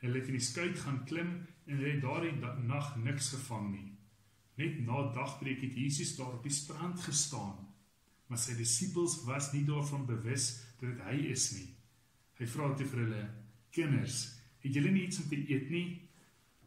Hulle 0.02 0.20
het 0.20 0.28
in 0.32 0.38
die 0.40 0.48
skuit 0.50 0.80
gaan 0.80 1.04
klim 1.06 1.30
en 1.68 1.76
hulle 1.76 1.92
het 1.92 2.02
daardie 2.02 2.34
nag 2.66 2.96
niks 2.98 3.30
gevang 3.36 3.68
nie. 3.72 3.92
Net 4.58 4.80
na 4.88 5.04
dagbreek 5.14 5.62
het 5.62 5.78
Jesus 5.78 6.16
daar 6.18 6.34
op 6.34 6.44
die 6.44 6.54
strand 6.54 7.00
gestaan, 7.00 7.68
maar 8.28 8.42
sy 8.42 8.56
disippels 8.58 9.20
was 9.28 9.52
nie 9.54 9.64
daarvan 9.70 10.06
bewus 10.06 10.64
dat 10.80 10.90
dit 10.90 11.04
hy 11.06 11.18
is 11.36 11.46
nie. 11.54 11.70
Hy 12.40 12.46
vra 12.46 12.74
toe 12.74 12.88
vir 12.88 13.04
hulle: 13.04 13.24
"Kinders, 13.72 14.18
het 14.66 14.74
julle 14.74 14.92
nie 14.92 15.06
iets 15.06 15.22
om 15.22 15.30
te 15.30 15.38
eet 15.38 15.70
nie?" 15.70 16.02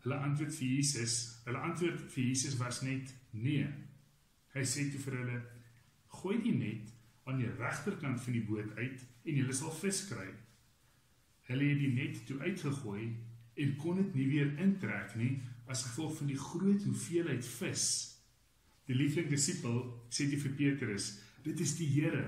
Hulle 0.05 0.23
antwoord 0.23 0.55
vir 0.55 0.69
Jesus, 0.69 1.43
hulle 1.45 1.59
antwoord 1.59 2.01
vir 2.15 2.25
Jesus 2.25 2.57
was 2.63 2.83
net 2.83 3.11
nee. 3.33 3.67
Hy 4.55 4.63
sê 4.63 4.91
toe 4.93 5.01
vir 5.01 5.19
hulle: 5.19 5.43
"Gooi 6.25 6.39
die 6.41 6.55
net 6.57 6.89
aan 7.29 7.37
die 7.37 7.51
regterkant 7.59 8.23
van 8.25 8.33
die 8.33 8.47
boot 8.49 8.71
uit 8.81 9.03
en 9.25 9.37
julle 9.37 9.53
sal 9.53 9.73
vis 9.77 10.07
kry." 10.09 10.31
Hulle 11.51 11.67
het 11.69 11.83
die 11.83 11.93
net 11.93 12.23
toe 12.25 12.39
uitgegooi 12.41 13.11
en 13.61 13.77
kon 13.77 14.01
dit 14.01 14.15
nie 14.17 14.29
weer 14.31 14.55
intrek 14.65 15.13
nie 15.21 15.35
as 15.69 15.85
gevolg 15.85 16.17
van 16.23 16.31
die 16.33 16.39
groot 16.41 16.87
hoeveelheid 16.89 17.45
vis. 17.59 17.85
Die 18.89 18.97
liefling 18.97 19.29
disipel 19.29 19.83
sê 20.09 20.31
toe 20.31 20.41
vir 20.41 20.57
Petrus: 20.63 21.21
"Dit 21.45 21.61
is 21.61 21.77
die 21.77 21.91
Here." 21.93 22.25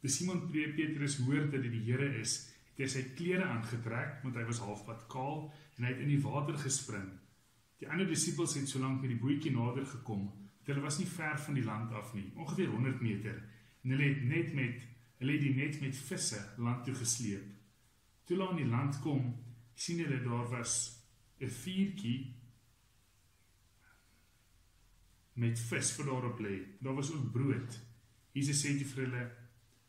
Dis 0.00 0.16
Simon 0.16 0.48
Petrus 0.48 1.18
hoor 1.20 1.50
dat 1.52 1.60
dit 1.60 1.72
die 1.72 1.84
Here 1.92 2.08
is, 2.20 2.48
het 2.72 2.86
hy 2.86 2.88
sy 2.88 3.02
klere 3.16 3.44
aangetrek 3.44 4.22
want 4.24 4.36
hy 4.36 4.44
was 4.48 4.62
halfpad 4.64 5.04
kaal 5.12 5.50
en 5.76 5.84
hy 5.84 5.92
het 5.92 6.00
in 6.00 6.14
die 6.14 6.22
water 6.24 6.56
gespring. 6.56 7.10
Die 7.80 7.88
ander 7.88 8.08
disippels 8.08 8.56
het 8.56 8.68
solank 8.68 9.02
met 9.02 9.12
die 9.12 9.20
bootjie 9.20 9.52
nader 9.52 9.84
gekom, 9.88 10.30
hulle 10.70 10.84
was 10.84 10.98
nie 10.98 11.08
ver 11.10 11.38
van 11.38 11.56
die 11.58 11.64
land 11.64 11.92
af 11.92 12.14
nie, 12.14 12.30
ongeveer 12.34 12.72
100 12.72 13.00
meter, 13.04 13.36
en 13.82 13.94
hulle 13.94 14.08
het 14.08 14.24
net 14.28 14.54
met 14.56 14.86
hulle 15.20 15.36
het 15.36 15.42
die 15.44 15.54
net 15.54 15.80
met 15.82 15.96
visse 16.08 16.38
land 16.56 16.84
toe 16.84 16.94
gesleep. 16.96 17.48
Toe 18.24 18.36
hulle 18.36 18.48
aan 18.48 18.60
die 18.62 18.70
land 18.70 19.00
kom, 19.04 19.34
sien 19.74 20.00
hulle 20.00 20.22
daar 20.24 20.48
was 20.48 20.76
'n 21.40 21.48
vuurtjie 21.48 22.18
met 25.40 25.60
vis 25.60 25.92
vir 25.96 26.06
daarop 26.06 26.40
lê. 26.40 26.56
Daar 26.80 26.94
was 26.94 27.12
ook 27.12 27.32
brood. 27.32 27.78
Jesus 28.32 28.64
sê 28.64 28.74
vir 28.84 29.04
hulle: 29.04 29.30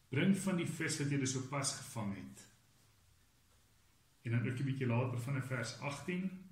"Bring 0.09 0.35
van 0.37 0.57
die 0.57 0.67
vis 0.67 0.99
wat 0.99 1.09
julle 1.09 1.25
sopas 1.25 1.75
gevang 1.77 2.15
het." 2.15 2.47
En 4.23 4.31
dan 4.31 4.47
ook 4.47 4.59
'n 4.59 4.63
bietjie 4.63 4.87
later 4.87 5.19
van 5.19 5.41
vers 5.43 5.79
18. 5.79 6.50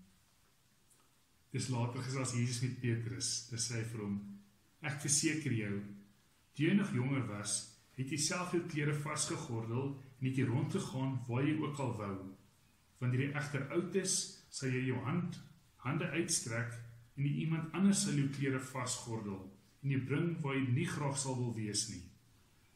Dis 1.50 1.70
later 1.74 2.04
gesels 2.06 2.36
Jesus 2.38 2.62
met 2.62 2.78
Petrus. 2.82 3.48
Dis 3.50 3.72
sê 3.72 3.82
vir 3.92 4.04
hom: 4.04 4.18
"Ek 4.86 5.00
verseker 5.02 5.54
jou, 5.54 5.80
toe 6.54 6.66
jy 6.68 6.76
nog 6.78 6.94
jonger 6.94 7.26
was, 7.28 7.80
het 7.98 8.12
jy 8.12 8.18
self 8.18 8.54
jou 8.54 8.62
klere 8.70 8.94
vasgegordel 8.94 9.96
en 10.20 10.28
het 10.28 10.38
jy 10.38 10.46
rondgegaan 10.46 11.18
waar 11.28 11.44
jy 11.44 11.56
ook 11.58 11.80
al 11.80 11.96
wou. 11.98 12.18
Wanneer 13.00 13.22
jy 13.22 13.32
egter 13.34 13.66
oud 13.72 13.96
is, 13.96 14.44
sal 14.50 14.70
jy 14.70 14.86
jou 14.92 15.00
hand 15.04 15.40
hande 15.80 16.06
uitstrek 16.12 16.74
en 17.18 17.26
iemand 17.26 17.74
anders 17.74 18.04
sal 18.04 18.14
jou 18.14 18.28
klere 18.36 18.60
vasgordel 18.60 19.50
en 19.84 19.92
jy 19.92 20.00
bring 20.06 20.42
waar 20.44 20.56
jy 20.56 20.68
nie 20.68 20.86
graag 20.86 21.18
sal 21.18 21.36
wil 21.36 21.54
wees 21.56 21.90
nie." 21.90 22.04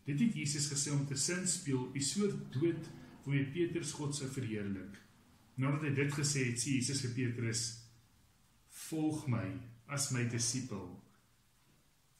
Dit 0.05 0.19
het 0.19 0.35
Jesus 0.35 0.67
gesê 0.67 0.91
om 0.91 1.05
te 1.07 1.15
sin 1.15 1.47
speel, 1.47 1.91
'n 1.93 2.01
soort 2.01 2.53
dood 2.53 2.89
waarmee 3.23 3.51
Petrus 3.53 3.93
God 3.93 4.15
se 4.15 4.27
verheerlik. 4.27 4.97
Nadat 5.55 5.81
hy 5.81 5.93
dit 5.93 6.11
gesê 6.11 6.49
het, 6.49 6.57
sê 6.57 6.75
Jesus 6.75 7.01
vir 7.01 7.13
Petrus: 7.13 7.82
"Volg 8.93 9.25
my 9.27 9.47
as 9.89 10.11
my 10.13 10.27
disipel." 10.29 11.01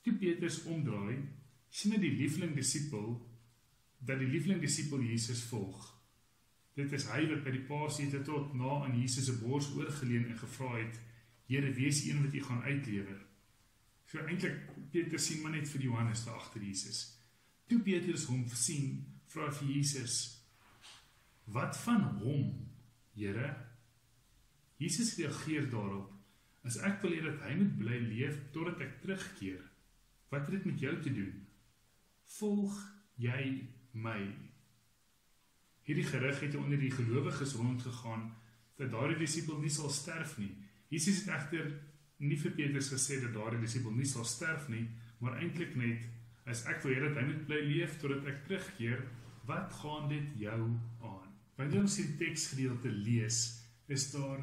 Toe 0.03 0.18
Petrus 0.20 0.63
omdraai, 0.68 1.22
sien 1.70 1.94
hy 1.94 2.00
die 2.01 2.15
liefling 2.18 2.56
disipel 2.58 3.15
dat 4.03 4.20
die 4.20 4.27
liefling 4.27 4.60
disipel 4.62 5.03
Jesus 5.06 5.46
volg. 5.48 5.86
Dit 6.75 6.92
is 6.98 7.06
hy 7.08 7.22
wat 7.30 7.44
by 7.46 7.53
die 7.53 7.65
Paasete 7.70 8.24
tot 8.25 8.56
na 8.58 8.82
aan 8.84 8.98
Jesus 8.98 9.30
se 9.30 9.38
bors 9.39 9.70
oorgeleun 9.77 10.32
en 10.34 10.39
gevra 10.42 10.74
het: 10.75 11.00
"Here, 11.48 11.74
wie 11.74 11.88
is 11.88 12.03
een 12.08 12.24
wat 12.24 12.34
U 12.34 12.42
gaan 12.44 12.63
uitlewer?" 12.63 13.20
So 14.10 14.20
eintlik 14.25 14.74
Petrus 14.92 15.25
sien 15.25 15.42
maar 15.42 15.51
net 15.56 15.70
vir 15.70 15.82
Johannes 15.82 16.25
daar 16.25 16.36
agter 16.36 16.62
Jesus. 16.62 17.18
Toe 17.68 17.80
Petrus 17.80 18.25
hom 18.30 18.44
sien, 18.50 19.06
vra 19.27 19.51
vir 19.51 19.70
Jesus: 19.77 20.18
Wat 21.46 21.77
van 21.77 22.03
hom, 22.20 22.70
Here? 23.13 23.56
Jesus 24.77 25.15
reageer 25.15 25.70
daarop: 25.70 26.12
As 26.63 26.79
ek 26.88 27.01
wil 27.03 27.15
hê 27.17 27.22
dat 27.25 27.41
hy 27.43 27.58
moet 27.60 27.74
bly 27.79 28.00
leef 28.08 28.39
totdat 28.55 28.82
ek 28.86 29.00
terugkeer, 29.03 29.62
wat 30.32 30.48
het 30.48 30.55
dit 30.58 30.67
met 30.72 30.84
jou 30.86 30.93
te 31.03 31.12
doen? 31.13 31.34
Volg 32.38 32.77
jy 33.20 33.43
my? 33.91 34.20
Hierdie 35.84 36.08
gerig 36.08 36.39
het 36.46 36.55
onder 36.55 36.79
die 36.79 36.93
gelowiges 36.93 37.58
rondgegaan 37.60 38.29
dat 38.79 38.93
daardie 38.93 39.20
disipel 39.20 39.60
nie 39.60 39.72
sal 39.74 39.91
sterf 39.91 40.38
nie. 40.39 40.53
Jesus 40.89 41.24
het 41.24 41.34
egter 41.36 41.67
nie 42.24 42.39
vir 42.39 42.55
Petrus 42.55 42.89
gesê 42.93 43.20
dat 43.22 43.36
daardie 43.36 43.62
disipel 43.65 43.91
nie 43.98 44.08
sal 44.08 44.25
sterf 44.25 44.70
nie, 44.72 44.86
maar 45.20 45.36
eintlik 45.41 45.75
net 45.79 46.08
as 46.50 46.63
ek 46.72 46.82
wil 46.84 46.96
hê 46.96 47.03
dat 47.03 47.20
hy 47.20 47.27
moet 47.27 47.43
bly 47.50 47.60
leef 47.67 48.00
totdat 48.00 48.25
ek 48.32 48.41
terugkeer, 48.48 49.03
wat 49.48 49.75
gaan 49.82 50.08
dit 50.12 50.32
jou 50.39 50.60
aan? 51.03 51.29
Wanneer 51.60 51.84
ons 51.84 52.00
die 52.00 52.15
teksgedeelte 52.20 52.91
lees, 52.91 53.39
is 53.91 54.08
daar 54.15 54.41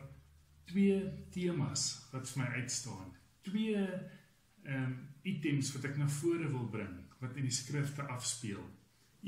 twee 0.70 0.98
temas 1.34 1.86
wat 2.12 2.28
vir 2.30 2.42
my 2.42 2.48
uitstaan. 2.62 3.14
Twee 3.46 3.76
ehm 3.80 4.84
um, 4.86 4.98
items 5.20 5.68
wat 5.74 5.84
ek 5.90 5.98
na 6.00 6.06
vore 6.08 6.48
wil 6.48 6.68
bring 6.72 6.94
wat 7.20 7.36
in 7.36 7.44
die 7.44 7.54
skrifte 7.54 8.06
afspeel. 8.08 8.62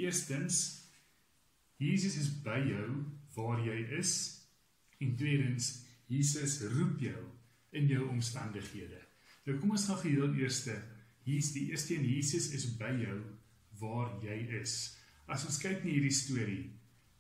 Eerstens 0.01 0.63
Jesus 1.83 2.17
is 2.17 2.31
by 2.45 2.61
jou 2.65 2.89
waar 3.37 3.61
jy 3.61 3.77
is 3.99 4.13
en 5.03 5.17
tweedens 5.19 5.83
Jesus 6.09 6.61
roep 6.73 7.01
jou 7.03 7.21
in 7.77 7.89
jou 7.91 8.07
omstandighede. 8.13 9.01
Nou 9.47 9.59
kom 9.59 9.75
ons 9.75 9.87
gaan 9.89 10.01
geheel 10.05 10.35
eerste. 10.41 10.77
Hier's 11.27 11.53
die 11.55 11.69
eerste 11.71 11.97
een 11.97 12.07
Jesus 12.07 12.51
is 12.57 12.67
by 12.79 12.93
jou 13.01 13.19
waar 13.81 14.13
jy 14.25 14.39
is. 14.61 14.95
As 15.27 15.47
ons 15.49 15.59
kyk 15.63 15.83
na 15.83 15.91
hierdie 15.91 16.15
storie, 16.15 16.65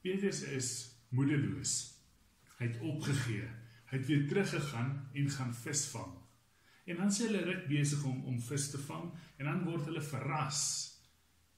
Petrus 0.02 0.42
is 0.52 0.70
moedeloos. 1.14 1.74
Hy 2.58 2.68
het 2.68 2.80
opgegee. 2.86 3.48
Het 3.92 4.06
weer 4.08 4.24
teruggegaan 4.28 5.10
en 5.12 5.30
gaan 5.30 5.54
visvang. 5.54 6.16
En 6.88 6.96
dan 6.96 7.12
sê 7.12 7.28
hulle 7.28 7.44
ruk 7.46 7.68
besig 7.68 8.02
om 8.08 8.24
om 8.24 8.40
vis 8.40 8.70
te 8.72 8.80
vang 8.88 9.12
en 9.36 9.46
dan 9.46 9.62
word 9.68 9.86
hulle 9.90 10.02
verras 10.02 10.62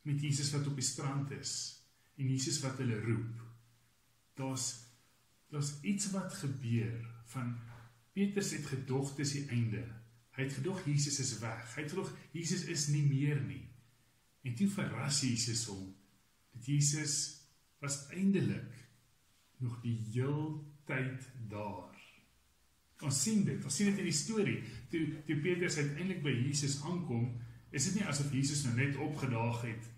met 0.04 0.20
Jesus 0.20 0.50
wat 0.52 0.66
op 0.68 0.76
die 0.76 0.84
strand 0.84 1.30
is. 1.32 1.54
en 2.16 2.30
Jesus 2.30 2.60
wat 2.62 2.78
hulle 2.78 3.00
roep. 3.00 3.42
Daar's 4.38 4.82
daar's 5.50 5.74
iets 5.86 6.10
wat 6.10 6.34
gebeur 6.34 7.04
van 7.30 7.54
Petrus 8.12 8.50
het 8.50 8.66
gedog 8.66 9.12
dis 9.18 9.34
die 9.36 9.44
einde. 9.54 9.82
Hy 10.34 10.46
het 10.46 10.56
gedog 10.56 10.80
Jesus 10.86 11.20
is 11.22 11.36
weg. 11.38 11.62
Hy 11.74 11.84
het 11.84 11.94
gedog 11.94 12.10
Jesus 12.34 12.64
is 12.70 12.88
nie 12.90 13.04
meer 13.06 13.38
nie. 13.42 13.62
En 14.42 14.54
toe 14.58 14.68
verras 14.70 15.22
Jesus 15.22 15.66
hom 15.70 15.92
dat 16.54 16.66
Jesus 16.66 17.14
was 17.82 18.06
eindelik 18.14 18.74
nog 19.62 19.78
die 19.82 19.96
heeltyd 20.12 21.30
daar. 21.50 21.93
Ons 23.02 23.22
sien 23.22 23.42
dit, 23.44 23.64
ons 23.64 23.74
sien 23.74 23.90
dit 23.90 23.98
in 23.98 24.08
die 24.08 24.14
storie. 24.14 24.60
Toe 24.90 25.02
toe 25.26 25.36
Petrus 25.42 25.78
uiteindelik 25.80 26.22
by 26.22 26.34
Jesus 26.46 26.78
aankom, 26.86 27.32
is 27.74 27.88
dit 27.88 27.98
nie 27.98 28.06
asof 28.06 28.30
Jesus 28.32 28.62
nou 28.64 28.74
net 28.78 28.96
opgedaag 28.96 29.64
het. 29.66 29.88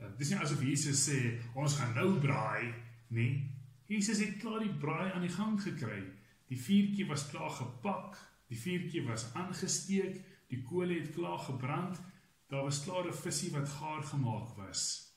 Uh, 0.00 0.10
Dis 0.18 0.30
nie 0.30 0.38
asof 0.38 0.62
Jesus 0.62 1.02
sê 1.08 1.18
ons 1.58 1.78
gaan 1.80 1.94
nou 1.98 2.20
braai 2.22 2.70
nie. 3.14 3.50
Jesus 3.90 4.22
het 4.22 4.38
klaar 4.40 4.62
die 4.62 4.72
braai 4.80 5.10
aan 5.12 5.26
die 5.26 5.34
gang 5.34 5.58
gekry. 5.60 6.00
Die 6.48 6.60
vuurtjie 6.60 7.06
was 7.08 7.26
klaar 7.30 7.52
gepak, 7.56 8.16
die 8.48 8.58
vuurtjie 8.60 9.02
was 9.08 9.26
aangesteek, 9.34 10.20
die 10.52 10.62
kole 10.62 11.00
het 11.00 11.14
klaar 11.16 11.40
gebrand. 11.42 11.98
Daar 12.52 12.68
was 12.68 12.84
klaar 12.84 13.08
'n 13.08 13.12
visie 13.12 13.50
wat 13.50 13.68
gaar 13.68 14.02
gemaak 14.02 14.56
was. 14.56 15.12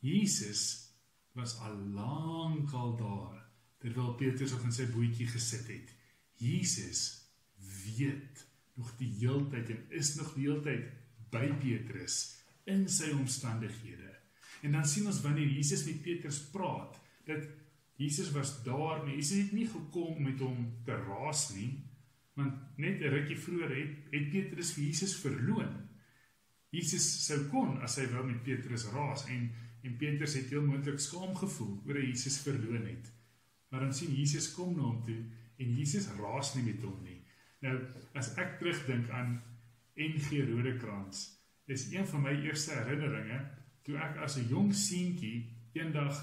Jesus 0.00 0.90
was 1.34 1.58
al 1.58 1.76
lankal 1.76 2.96
daar 2.96 3.42
terwyl 3.78 4.14
Petrus 4.14 4.52
op 4.52 4.62
in 4.64 4.72
sy 4.72 4.86
bootjie 4.86 5.26
gesit 5.26 5.66
het. 5.68 5.92
Jesus 6.40 7.24
weet 7.84 8.46
nog 8.74 8.96
die 8.98 9.10
heeltyd 9.18 9.70
en 9.70 9.82
is 9.90 10.14
nog 10.18 10.34
die 10.34 10.48
heeltyd 10.48 10.90
by 11.30 11.46
Petrus 11.62 12.18
in 12.70 12.86
sy 12.90 13.10
omstandighede. 13.14 14.10
En 14.64 14.72
dan 14.72 14.86
sien 14.88 15.06
ons 15.06 15.20
wanneer 15.24 15.50
Jesus 15.50 15.84
met 15.86 16.02
Petrus 16.02 16.40
praat, 16.50 16.96
dat 17.28 17.44
Jesus 18.00 18.30
was 18.34 18.56
daar, 18.64 19.04
maar 19.04 19.14
Jesus 19.14 19.44
het 19.44 19.52
nie 19.52 19.66
gekom 19.70 20.22
met 20.22 20.40
hom 20.42 20.66
te 20.86 20.96
raas 20.96 21.50
nie, 21.54 21.84
want 22.34 22.78
net 22.78 23.00
'n 23.00 23.12
rukkie 23.14 23.38
vroeër 23.38 23.74
het, 23.76 23.92
het 24.10 24.30
Petrus 24.30 24.72
vir 24.72 24.84
Jesus 24.84 25.14
verloon. 25.16 25.88
Jesus 26.70 27.26
sou 27.26 27.38
kon 27.50 27.78
as 27.82 27.96
hy 27.96 28.06
wou 28.10 28.24
met 28.26 28.42
Petrus 28.42 28.88
raas 28.90 29.26
en 29.28 29.52
en 29.84 29.96
Petrus 29.96 30.34
het 30.34 30.48
heel 30.48 30.64
moontlik 30.64 31.00
skaam 31.00 31.34
gevoel 31.36 31.82
oor 31.84 31.98
hy 32.00 32.06
Jesus 32.06 32.38
verloon 32.40 32.86
het. 32.86 33.12
Maar 33.68 33.80
dan 33.84 33.94
sien 33.94 34.14
Jesus 34.16 34.52
kom 34.52 34.72
na 34.76 34.82
hom 34.82 35.02
toe 35.04 35.18
en 35.58 35.74
Jesus 35.78 36.08
raas 36.18 36.54
nie 36.54 36.64
met 36.64 36.82
hom 36.82 37.02
nie. 37.02 37.20
Nou, 37.64 37.78
as 38.14 38.34
ek 38.40 38.58
terugdink 38.60 39.10
aan 39.10 39.38
NG 39.96 40.44
Rodekrans, 40.50 41.26
is 41.66 41.92
een 41.92 42.06
van 42.06 42.22
my 42.26 42.34
eerste 42.44 42.76
herinneringe 42.76 43.40
toe 43.84 43.96
ek 44.00 44.18
as 44.24 44.36
'n 44.36 44.48
jong 44.48 44.72
seentjie 44.74 45.50
eendag 45.72 46.16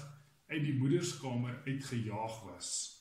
uit 0.50 0.62
die 0.62 0.78
moederskamer 0.78 1.62
uitgejaag 1.66 2.42
was 2.46 2.98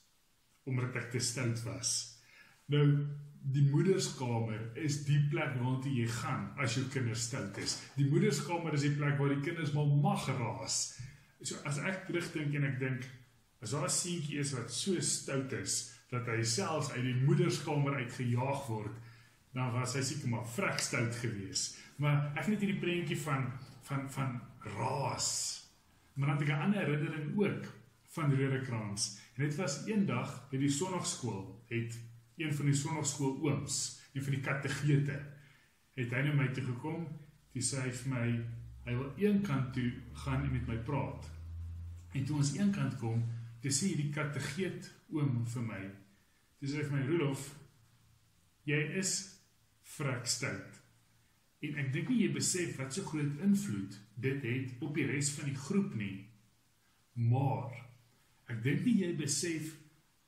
omdat 0.63 0.95
ek 0.95 1.11
te 1.11 1.19
stout 1.19 1.63
was. 1.63 2.21
Nou 2.69 3.07
die 3.41 3.63
moederskamer 3.71 4.77
is 4.77 4.99
die 5.07 5.19
plek 5.31 5.55
waartoe 5.57 5.93
jy 5.95 6.07
gaan 6.07 6.51
as 6.61 6.75
jou 6.77 6.85
kinders 6.93 7.23
stout 7.25 7.57
is. 7.57 7.79
Die 7.97 8.05
moederskamer 8.05 8.73
is 8.73 8.85
die 8.85 8.93
plek 8.93 9.17
waar 9.17 9.33
die 9.33 9.41
kinders 9.41 9.73
mal 9.73 9.89
mag 10.03 10.27
raas. 10.27 10.99
So 11.41 11.57
as 11.65 11.79
ek 11.81 12.05
terugdink 12.05 12.53
en 12.55 12.67
ek 12.69 12.77
dink 12.79 13.07
as 13.61 13.71
daar 13.71 13.89
'n 13.89 13.89
seentjie 13.89 14.39
is 14.39 14.53
wat 14.53 14.71
so 14.71 14.99
stout 14.99 15.53
is 15.53 16.00
dat 16.11 16.27
hy 16.27 16.41
selfs 16.43 16.91
uit 16.91 17.03
die 17.07 17.17
moederskamer 17.23 17.95
uitgejaag 18.03 18.65
word, 18.67 18.95
dan 19.55 19.71
was 19.75 19.95
hy 19.95 20.03
seker 20.05 20.31
maar 20.31 20.47
vrek 20.55 20.79
stout 20.79 21.15
geweest. 21.23 21.79
Maar 22.03 22.31
ek 22.33 22.45
het 22.45 22.53
net 22.53 22.63
hierdie 22.65 22.81
prentjie 22.81 23.19
van 23.23 23.51
van 23.87 24.07
van 24.11 24.39
raas. 24.77 25.29
Maar 26.13 26.27
dan 26.27 26.37
het 26.37 26.47
ek 26.47 26.55
'n 26.55 26.63
ander 26.65 26.79
herinnering 26.85 27.37
ook 27.37 27.65
van 28.11 28.35
Rodekrans. 28.35 29.19
En 29.35 29.43
dit 29.43 29.55
was 29.55 29.85
eendag 29.85 30.49
by 30.51 30.57
die 30.57 30.69
sonnaarskool 30.69 31.63
het 31.67 31.99
een 32.37 32.53
van 32.53 32.65
die 32.65 32.75
sonnaarskool 32.75 33.39
ooms, 33.41 33.99
een 34.13 34.23
van 34.23 34.33
die 34.33 34.41
kategete, 34.41 35.19
het 35.93 36.11
hy 36.11 36.21
na 36.25 36.33
my 36.33 36.47
toe 36.53 36.63
gekom. 36.63 37.07
Toe 37.51 37.61
sê 37.61 37.83
hy 37.85 37.91
vir 37.91 38.11
my 38.11 38.25
hy 38.85 38.95
wil 38.97 39.11
eenkant 39.17 39.73
toe 39.73 39.91
gaan 40.23 40.43
en 40.43 40.51
met 40.51 40.67
my 40.67 40.77
praat. 40.87 41.29
En 42.11 42.25
toe 42.25 42.37
ons 42.37 42.53
eenkant 42.57 42.97
kom, 42.97 43.23
toe 43.61 43.71
sê 43.71 43.91
hierdie 43.91 44.11
kategeet 44.15 44.89
oom 45.13 45.45
vir 45.45 45.61
my. 45.67 45.81
Toe 46.61 46.69
sê 46.69 46.83
vir 46.85 46.91
my 46.93 47.03
Rudolf, 47.07 47.47
jy 48.69 48.77
is 49.01 49.15
vrek 49.95 50.27
stout. 50.29 50.75
En 51.65 51.79
ek 51.81 51.87
dink 51.95 52.11
nie 52.11 52.19
jy 52.19 52.27
besef 52.35 52.75
wat 52.77 52.93
so 52.93 53.05
groot 53.07 53.39
invloed 53.41 53.97
dit 54.21 54.45
het 54.45 54.83
op 54.85 54.93
die 54.93 55.07
res 55.09 55.31
van 55.33 55.49
die 55.49 55.57
groep 55.57 55.95
nie. 55.97 56.27
Maar 57.17 57.73
ek 58.53 58.61
dink 58.61 58.85
nie 58.85 58.93
jy 58.99 59.09
besef 59.17 59.71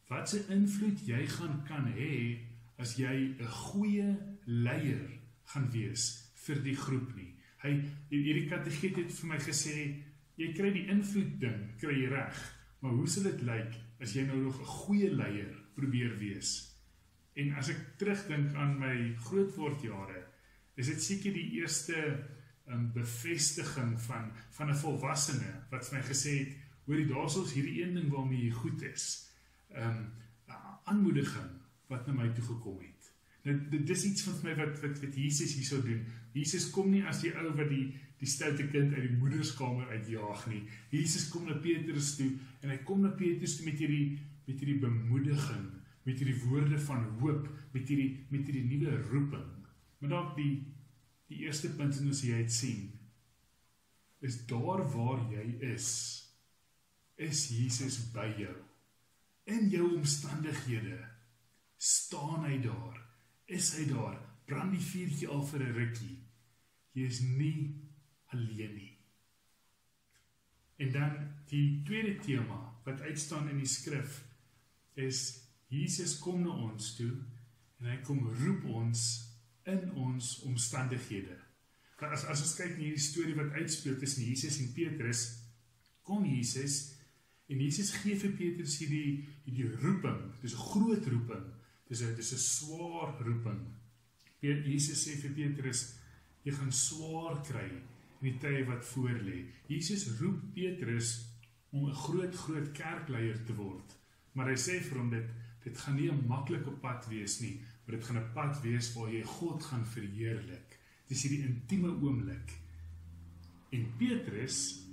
wat 0.09 0.33
se 0.33 0.41
invloed 0.55 1.05
jy 1.05 1.21
gaan 1.35 1.59
kan 1.69 1.85
hê 1.99 2.15
as 2.81 2.97
jy 2.97 3.13
'n 3.37 3.53
goeie 3.69 4.09
leier 4.49 5.05
gaan 5.53 5.69
wees 5.69 6.33
vir 6.47 6.65
die 6.65 6.75
groep 6.75 7.13
nie. 7.13 7.29
Hy 7.61 7.77
hierdie 8.09 8.49
kateget 8.49 8.97
het 8.97 9.11
vir 9.21 9.29
my 9.29 9.37
gesê 9.37 10.01
jy 10.41 10.49
kry 10.57 10.73
die 10.73 10.89
invloed 10.89 11.37
ding 11.39 11.77
kry 11.77 11.93
jy 11.93 12.09
reg, 12.09 12.41
maar 12.81 12.97
hoe 12.97 13.07
sal 13.07 13.29
dit 13.29 13.45
lyk 13.45 13.77
as 14.01 14.15
jy 14.17 14.25
nou 14.25 14.41
nog 14.49 14.57
'n 14.59 14.73
goeie 14.81 15.13
leier 15.13 15.62
probeer 15.75 16.17
wees? 16.17 16.53
En 17.33 17.53
as 17.57 17.69
ek 17.73 17.81
terugdink 18.01 18.53
aan 18.55 18.77
my 18.79 18.95
grootwordjare, 19.25 20.21
is 20.77 20.89
dit 20.89 21.01
seker 21.01 21.33
die 21.33 21.59
eerste 21.59 21.97
um, 22.69 22.91
bevestiging 22.93 23.95
van 24.07 24.31
van 24.57 24.69
'n 24.69 24.81
volwassene 24.81 25.53
wat 25.71 25.87
vir 25.87 25.97
my 25.97 26.03
gesê 26.05 26.33
het, 26.43 26.53
hoorie 26.85 27.07
daarsoos 27.07 27.53
hierdie 27.53 27.81
een 27.83 27.95
ding 27.95 28.09
waarmee 28.11 28.45
jy 28.45 28.51
goed 28.51 28.81
is. 28.81 29.29
Ehm 29.73 29.89
um, 29.89 30.11
aanmoediging 30.83 31.51
wat 31.87 32.07
na 32.07 32.13
my 32.13 32.29
toe 32.35 32.43
gekom 32.43 32.79
het. 32.81 33.11
Nou 33.43 33.55
dit 33.71 33.87
dis 33.87 34.05
iets 34.07 34.23
van 34.27 34.39
my 34.43 34.55
wat 34.55 34.79
wat 34.81 34.99
wat 35.03 35.15
Jesus 35.15 35.55
hierso 35.55 35.81
doen. 35.81 36.05
Jesus 36.33 36.69
kom 36.69 36.91
nie 36.91 37.03
as 37.07 37.21
die 37.23 37.33
ou 37.35 37.51
wat 37.55 37.69
die 37.69 37.85
die 38.23 38.29
stoute 38.29 38.67
kind 38.71 38.93
uit 38.93 39.03
die 39.03 39.17
moederskamer 39.19 39.89
uitjaag 39.91 40.45
nie. 40.47 40.61
Jesus 40.89 41.27
kom 41.29 41.47
na 41.47 41.57
Petrus 41.59 42.13
toe 42.15 42.29
en 42.61 42.71
hy 42.71 42.77
kom 42.87 43.01
na 43.03 43.11
Petrus 43.19 43.57
toe 43.57 43.65
met 43.67 43.81
hierdie 43.81 44.19
met 44.45 44.59
hierdie 44.59 44.79
bemoediging, 44.79 45.69
met 46.03 46.17
hierdie 46.19 46.41
woorde 46.45 46.79
van 46.79 47.05
hoop, 47.19 47.47
met 47.71 47.87
hierdie 47.87 48.25
met 48.29 48.47
hierdie 48.47 48.65
nuwe 48.67 48.97
roeping. 49.09 49.49
Maar 49.99 50.09
dalk 50.09 50.35
die 50.35 50.53
die 51.31 51.45
eerste 51.45 51.71
punt 51.75 51.95
wat 51.95 52.05
ons 52.05 52.21
hier 52.21 52.43
uit 52.43 52.51
sien 52.51 52.91
is 54.23 54.45
daar 54.47 54.83
waar 54.91 55.19
jy 55.31 55.43
is, 55.73 55.87
is 57.19 57.47
Jesus 57.51 57.97
by 58.15 58.29
jou. 58.39 58.55
In 59.51 59.67
jou 59.71 59.89
omstandighede 59.97 61.01
staan 61.77 62.45
hy 62.47 62.61
daar. 62.63 63.01
Is 63.51 63.73
hy 63.75 63.89
daar? 63.89 64.15
Brand 64.47 64.71
die 64.71 64.83
vuurtjie 64.83 65.27
al 65.27 65.43
vir 65.49 65.65
'n 65.65 65.75
rukkie. 65.75 66.17
Jy 66.95 67.07
is 67.07 67.19
nie 67.21 67.75
alleen 68.31 68.75
nie. 68.75 68.93
En 70.77 70.91
dan 70.91 71.17
die 71.51 71.83
tweede 71.83 72.15
tema 72.19 72.79
wat 72.85 73.01
uitstaan 73.01 73.49
in 73.49 73.57
die 73.57 73.67
skrif 73.67 74.22
is 74.95 75.43
Jesus 75.73 76.17
kom 76.21 76.43
na 76.43 76.53
ons 76.53 76.95
toe 76.97 77.11
en 77.81 77.89
hy 77.89 77.99
kom 78.05 78.21
roep 78.43 78.65
ons 78.69 79.01
in 79.69 79.89
ons 79.99 80.39
omstandighede. 80.47 81.37
Want 81.99 82.15
as 82.17 82.25
as 82.29 82.43
ons 82.43 82.55
kyk 82.59 82.75
na 82.75 82.83
hierdie 82.83 83.01
storie 83.01 83.37
wat 83.37 83.55
uitspeel 83.57 83.95
tussen 83.99 84.25
Jesus 84.27 84.59
en 84.61 84.73
Petrus, 84.75 85.23
kom 86.03 86.25
Jesus 86.27 86.93
en 87.51 87.59
Jesus 87.59 87.93
gee 88.01 88.17
vir 88.19 88.35
Petrus 88.39 88.77
hierdie 88.81 89.23
hierdie 89.45 89.69
roeping. 89.83 90.19
Dis 90.41 90.55
'n 90.55 90.65
groot 90.69 91.07
roeping. 91.07 91.45
Dis 91.89 92.01
'n 92.01 92.15
dis 92.15 92.33
'n 92.33 92.37
swaar 92.37 93.15
roeping. 93.23 93.61
Jesus 94.41 95.07
sê 95.07 95.15
vir 95.21 95.31
Petrus, 95.31 95.95
jy 96.43 96.51
gaan 96.51 96.71
swaar 96.71 97.41
kry 97.43 97.69
in 98.21 98.31
die 98.31 98.39
tye 98.39 98.65
wat 98.67 98.83
voorlê. 98.85 99.45
Jesus 99.67 100.19
roep 100.19 100.53
Petrus 100.53 101.25
om 101.71 101.87
'n 101.87 101.95
groot 101.95 102.35
groot 102.35 102.71
kerkleier 102.71 103.45
te 103.45 103.55
word. 103.55 104.02
Maar 104.33 104.51
hy 104.53 104.57
sê 104.57 104.79
vir 104.81 104.99
hom 104.99 105.09
dit 105.13 105.31
dit 105.63 105.77
gaan 105.79 105.95
nie 105.95 106.09
'n 106.11 106.27
maklike 106.27 106.71
pad 106.81 107.05
wees 107.07 107.39
nie, 107.39 107.61
maar 107.85 107.95
dit 107.95 108.05
gaan 108.05 108.17
'n 108.17 108.33
pad 108.33 108.61
wees 108.61 108.93
waar 108.93 109.09
jy 109.09 109.23
God 109.23 109.63
gaan 109.63 109.85
verheerlik. 109.85 110.79
Dis 111.07 111.23
hierdie 111.23 111.45
intieme 111.47 111.87
oomblik. 111.87 112.51
En 113.71 113.85
Petrus 113.97 114.85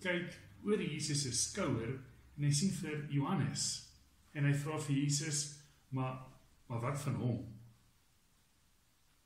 kyk 0.00 0.36
oor 0.64 0.82
Jesus 0.82 1.22
se 1.22 1.32
skouer 1.32 2.00
en 2.36 2.44
hy 2.44 2.50
sien 2.50 2.70
vir 2.70 3.06
Johannes. 3.10 3.88
En 4.34 4.44
hy 4.44 4.54
vra 4.54 4.78
vir 4.78 4.96
Jesus, 4.96 5.60
"Maar 5.90 6.26
maar 6.68 6.80
wat 6.80 7.00
van 7.00 7.14
hom?" 7.14 7.60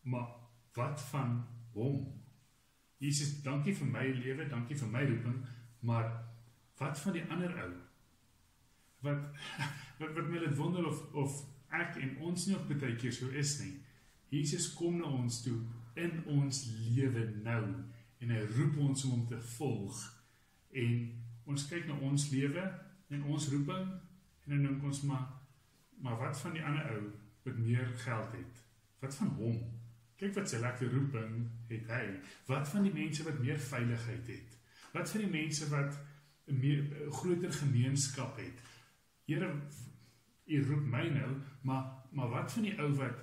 Maar 0.03 0.29
wat 0.73 1.01
van 1.01 1.47
hom? 1.73 2.23
Jesus, 2.97 3.43
dankie 3.43 3.75
vir 3.75 3.87
my 3.87 4.07
lewe, 4.07 4.49
dankie 4.49 4.77
vir 4.77 4.89
my 4.89 5.05
roeping, 5.05 5.47
maar 5.81 6.25
wat 6.79 7.01
van 7.01 7.13
die 7.13 7.25
ander 7.31 7.53
ou? 7.65 7.84
Wat 9.05 9.29
wat 10.01 10.15
wat 10.17 10.29
my 10.31 10.43
dit 10.43 10.57
wonder 10.59 10.87
of 10.89 11.03
of 11.13 11.43
ek 11.75 11.99
en 12.03 12.17
ons 12.29 12.47
nie 12.47 12.57
op 12.57 12.71
baie 12.71 12.97
keer 13.01 13.15
so 13.15 13.31
is 13.31 13.59
nie. 13.63 13.75
Jesus 14.35 14.73
kom 14.75 14.99
na 14.99 15.11
ons 15.11 15.43
toe 15.45 15.59
in 16.01 16.25
ons 16.31 16.65
lewe 16.95 17.29
nou 17.45 17.63
en 18.25 18.33
hy 18.35 18.41
roep 18.57 18.79
ons 18.83 19.05
om 19.07 19.19
hom 19.19 19.27
te 19.31 19.39
volg 19.55 20.01
en 20.85 21.05
ons 21.51 21.67
kyk 21.71 21.87
na 21.87 21.99
ons 22.09 22.27
lewe 22.33 22.65
en 23.15 23.27
ons 23.31 23.49
roeping 23.53 23.87
en 24.45 24.55
dan 24.55 24.65
dink 24.67 24.87
ons 24.91 25.03
maar 25.09 25.29
maar 26.05 26.19
wat 26.21 26.41
van 26.41 26.57
die 26.57 26.65
ander 26.67 26.89
ou 26.97 27.05
wat 27.45 27.59
meer 27.61 27.87
geld 28.01 28.33
het? 28.33 28.61
Wat 29.01 29.15
van 29.15 29.31
hom? 29.39 29.61
Kyk 30.21 30.35
wat 30.39 30.49
sy 30.51 30.59
lekker 30.63 30.91
roeping 30.93 31.37
het 31.69 31.91
hy. 31.93 32.03
Wat 32.49 32.69
van 32.71 32.87
die 32.87 32.93
mense 32.95 33.25
wat 33.27 33.41
meer 33.43 33.61
veiligheid 33.61 34.31
het? 34.33 34.57
Wat 34.95 35.11
van 35.11 35.25
die 35.25 35.31
mense 35.31 35.69
wat 35.71 35.99
'n 36.49 37.11
groter 37.11 37.53
gemeenskap 37.53 38.37
het? 38.37 38.61
Here, 39.25 39.51
u 40.45 40.65
roep 40.65 40.85
my 40.85 41.09
nou, 41.09 41.37
maar 41.63 42.03
maar 42.15 42.29
wat 42.29 42.53
van 42.53 42.63
die 42.63 42.75
ou 42.79 42.91
wat 42.95 43.23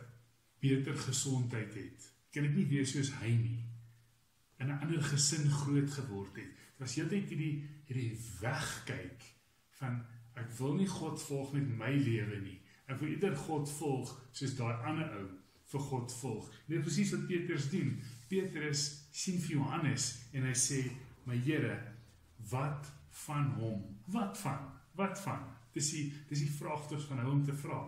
beter 0.59 0.97
gesondheid 0.97 1.73
het? 1.73 2.07
Kan 2.33 2.47
ek 2.49 2.55
nie 2.57 2.65
wees 2.67 2.91
soos 2.95 3.11
hy 3.21 3.29
nie? 3.37 3.59
In 4.59 4.67
'n 4.67 4.79
ander 4.81 5.03
gesin 5.03 5.45
groot 5.49 5.91
geword 5.91 6.35
het. 6.35 6.49
Dit 6.49 6.79
was 6.79 6.95
heeltyd 6.95 7.29
hierdie 7.29 7.69
hierdie 7.85 8.17
wegkyk 8.41 9.23
van 9.79 10.01
ek 10.33 10.49
wil 10.57 10.73
nie 10.73 10.87
God 10.87 11.21
volg 11.21 11.53
met 11.53 11.69
my 11.77 11.93
lewe 11.93 12.41
nie. 12.41 12.59
Ek 12.87 12.99
wil 12.99 13.13
eerder 13.13 13.35
God 13.35 13.69
volg 13.69 14.11
soos 14.31 14.57
daai 14.57 14.83
ander 14.83 15.13
ou 15.19 15.29
vir 15.71 15.79
God 15.79 16.13
volg. 16.13 16.51
Net 16.67 16.81
presies 16.81 17.11
wat 17.11 17.27
Petrus 17.27 17.69
doen. 17.69 18.01
Petrus 18.27 19.07
sien 19.11 19.39
vir 19.39 19.55
Johannes 19.55 20.11
en 20.33 20.43
hy 20.43 20.55
sê: 20.55 20.83
"My 21.25 21.37
Here, 21.37 21.77
wat 22.49 22.91
van 23.09 23.51
hom? 23.51 23.99
Wat 24.07 24.37
van? 24.37 24.71
Wat 24.95 25.19
van?" 25.21 25.60
Dis 25.73 25.91
die 25.95 26.05
dis 26.29 26.43
die 26.45 26.53
vraagtog 26.53 27.05
van 27.07 27.23
hom 27.23 27.39
om 27.39 27.43
te 27.45 27.55
vra. 27.55 27.81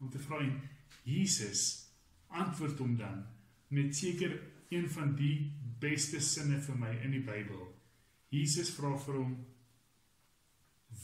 Om 0.00 0.10
te 0.10 0.22
vra 0.22 0.40
en 0.44 0.58
Jesus 1.04 1.64
antwoord 2.34 2.78
hom 2.82 2.96
dan 2.98 3.24
met 3.74 3.96
seker 3.96 4.36
een 4.72 4.88
van 4.90 5.14
die 5.18 5.52
beste 5.80 6.20
sinne 6.20 6.60
vir 6.62 6.78
my 6.78 6.92
in 7.04 7.14
die 7.14 7.24
Bybel. 7.24 7.66
Jesus 8.34 8.72
vra 8.74 8.94
vir 9.06 9.20
hom: 9.20 9.34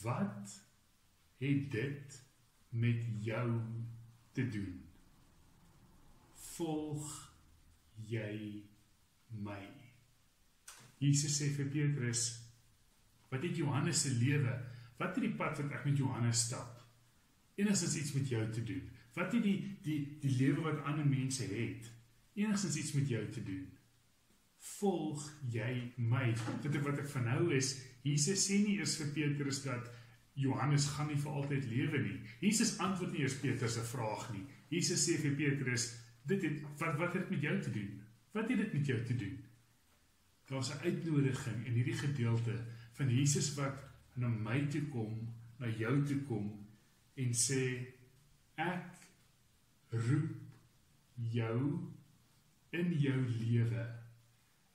"Wat 0.03 0.55
het 1.39 1.71
dit 1.71 2.23
met 2.71 3.05
jou 3.25 3.61
te 4.33 4.49
doen?" 4.49 4.91
volg 6.61 7.09
jy 8.11 8.61
my. 9.47 9.61
Jesus 11.01 11.39
sê 11.39 11.49
vir 11.57 11.71
Petrus, 11.73 12.25
wat 13.31 13.45
het 13.47 13.57
Johannes 13.57 14.03
se 14.05 14.13
lewe? 14.19 14.53
Wat 15.01 15.17
het 15.17 15.25
die 15.25 15.37
pad 15.37 15.57
wat 15.63 15.73
ek 15.73 15.87
met 15.89 15.97
Johannes 15.97 16.45
stap? 16.51 16.77
Enigstens 17.57 17.97
iets 17.97 18.13
met 18.13 18.29
jou 18.29 18.43
te 18.53 18.65
doen. 18.65 18.83
Wat 19.17 19.33
het 19.33 19.43
die 19.43 19.59
die 19.85 20.01
die 20.21 20.35
lewe 20.37 20.67
wat 20.69 20.85
ander 20.85 21.07
mense 21.09 21.47
het? 21.49 21.89
Enigstens 22.37 22.77
iets 22.77 22.93
met 22.93 23.09
jou 23.09 23.23
te 23.33 23.43
doen. 23.45 23.65
Volg 24.77 25.25
jy 25.53 25.71
my? 25.97 26.35
Dit 26.63 26.77
wat 26.85 27.01
ek 27.01 27.09
van 27.15 27.27
nou 27.31 27.49
is, 27.57 27.73
Jesus 28.05 28.45
sê 28.45 28.61
nie 28.61 28.77
eers 28.79 28.99
vir 29.01 29.11
Petrus 29.17 29.63
dat 29.65 29.89
Johannes 30.41 30.87
gaan 30.95 31.09
nie 31.11 31.19
vir 31.21 31.37
altyd 31.41 31.67
lewe 31.73 32.01
nie. 32.05 32.19
Jesus 32.45 32.77
antwoord 32.79 33.17
nie 33.17 33.25
eers 33.25 33.41
Petrus 33.41 33.77
se 33.77 33.85
vraag 33.89 34.29
nie. 34.37 34.45
Jesus 34.73 35.03
sê 35.09 35.17
vir 35.21 35.37
Petrus, 35.37 35.91
dit 36.29 36.45
het 36.45 36.61
wat 36.81 37.01
wat 37.01 37.17
het 37.17 37.25
dit 37.25 37.37
met 37.37 37.49
jou 37.49 37.57
te 37.65 37.73
doen? 37.77 37.97
Wat 38.37 38.53
het 38.53 38.61
dit 38.63 38.77
met 38.79 38.93
jou 38.93 39.01
te 39.09 39.17
doen? 39.25 39.39
Daar's 40.51 40.71
'n 40.75 40.85
uitnodiging 40.85 41.67
in 41.67 41.73
hierdie 41.73 41.99
gedeelte 41.99 42.55
van 42.93 43.09
Jesus 43.09 43.55
wat 43.55 43.90
na 44.17 44.29
my 44.29 44.67
toe 44.71 44.83
kom, 44.93 45.29
na 45.59 45.67
jou 45.67 45.95
toe 46.07 46.21
kom 46.29 46.51
en 47.21 47.35
sê 47.37 47.63
ek 48.57 49.01
roep 49.93 50.37
jou 51.33 51.61
in 52.73 52.93
jou 53.03 53.21
lewe 53.29 53.87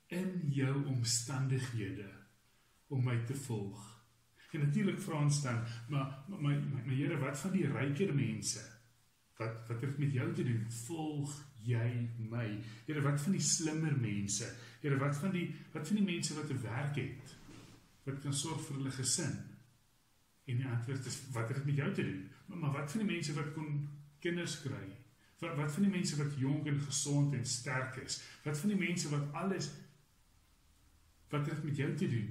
in 0.08 0.30
jou 0.54 0.84
omstandighede 0.86 2.08
om 2.94 3.02
my 3.04 3.16
te 3.26 3.34
volg. 3.34 3.96
En 4.56 4.62
natuurlik 4.62 5.00
vra 5.04 5.18
ons 5.20 5.42
dan, 5.42 5.58
maar 5.88 6.24
maar 6.28 6.40
my, 6.40 6.54
my, 6.54 6.82
my 6.86 6.94
Here, 6.94 7.18
wat 7.20 7.38
van 7.38 7.52
die 7.52 7.66
ryker 7.68 8.14
mense? 8.14 8.62
Wat 9.36 9.68
wat 9.68 9.82
het 9.84 9.98
met 9.98 10.12
jou 10.12 10.30
te 10.32 10.44
doen? 10.44 10.62
Volg 10.86 11.34
jy 11.66 11.88
my? 12.30 12.46
Here, 12.86 13.02
wat 13.04 13.20
van 13.20 13.36
die 13.36 13.42
slimmer 13.42 13.98
mense? 14.00 14.48
Here, 14.80 14.96
wat 15.02 15.18
van 15.20 15.34
die 15.34 15.50
wat 15.74 15.88
van 15.88 16.00
die 16.00 16.06
mense 16.06 16.38
wat 16.38 16.50
'n 16.50 16.62
werk 16.62 16.96
het? 16.96 17.36
Wat 18.06 18.20
kan 18.22 18.34
sorg 18.34 18.62
vir 18.68 18.78
hulle 18.78 18.94
gesin? 18.94 19.34
En 20.46 20.60
die 20.60 20.68
antwoord 20.70 21.06
is 21.10 21.18
wat 21.34 21.48
het 21.50 21.58
dit 21.58 21.66
met 21.72 21.80
jou 21.82 21.88
te 21.94 22.04
doen? 22.06 22.22
Maar, 22.46 22.58
maar 22.58 22.72
wat 22.78 22.90
van 22.90 23.02
die 23.02 23.10
mense 23.10 23.34
wat 23.34 23.52
kon 23.56 23.80
kinders 24.22 24.60
kry? 24.62 24.84
Wat 25.42 25.56
wat 25.58 25.72
van 25.72 25.88
die 25.88 25.92
mense 25.92 26.16
wat 26.16 26.38
jonk 26.38 26.68
en 26.70 26.80
gesond 26.80 27.34
en 27.34 27.44
sterk 27.46 27.98
is? 28.04 28.20
Wat 28.44 28.58
van 28.58 28.72
die 28.72 28.78
mense 28.78 29.10
wat 29.12 29.32
alles 29.42 29.70
wat 31.28 31.50
het 31.50 31.64
met 31.64 31.76
jou 31.76 31.90
te 31.98 32.08
doen? 32.08 32.30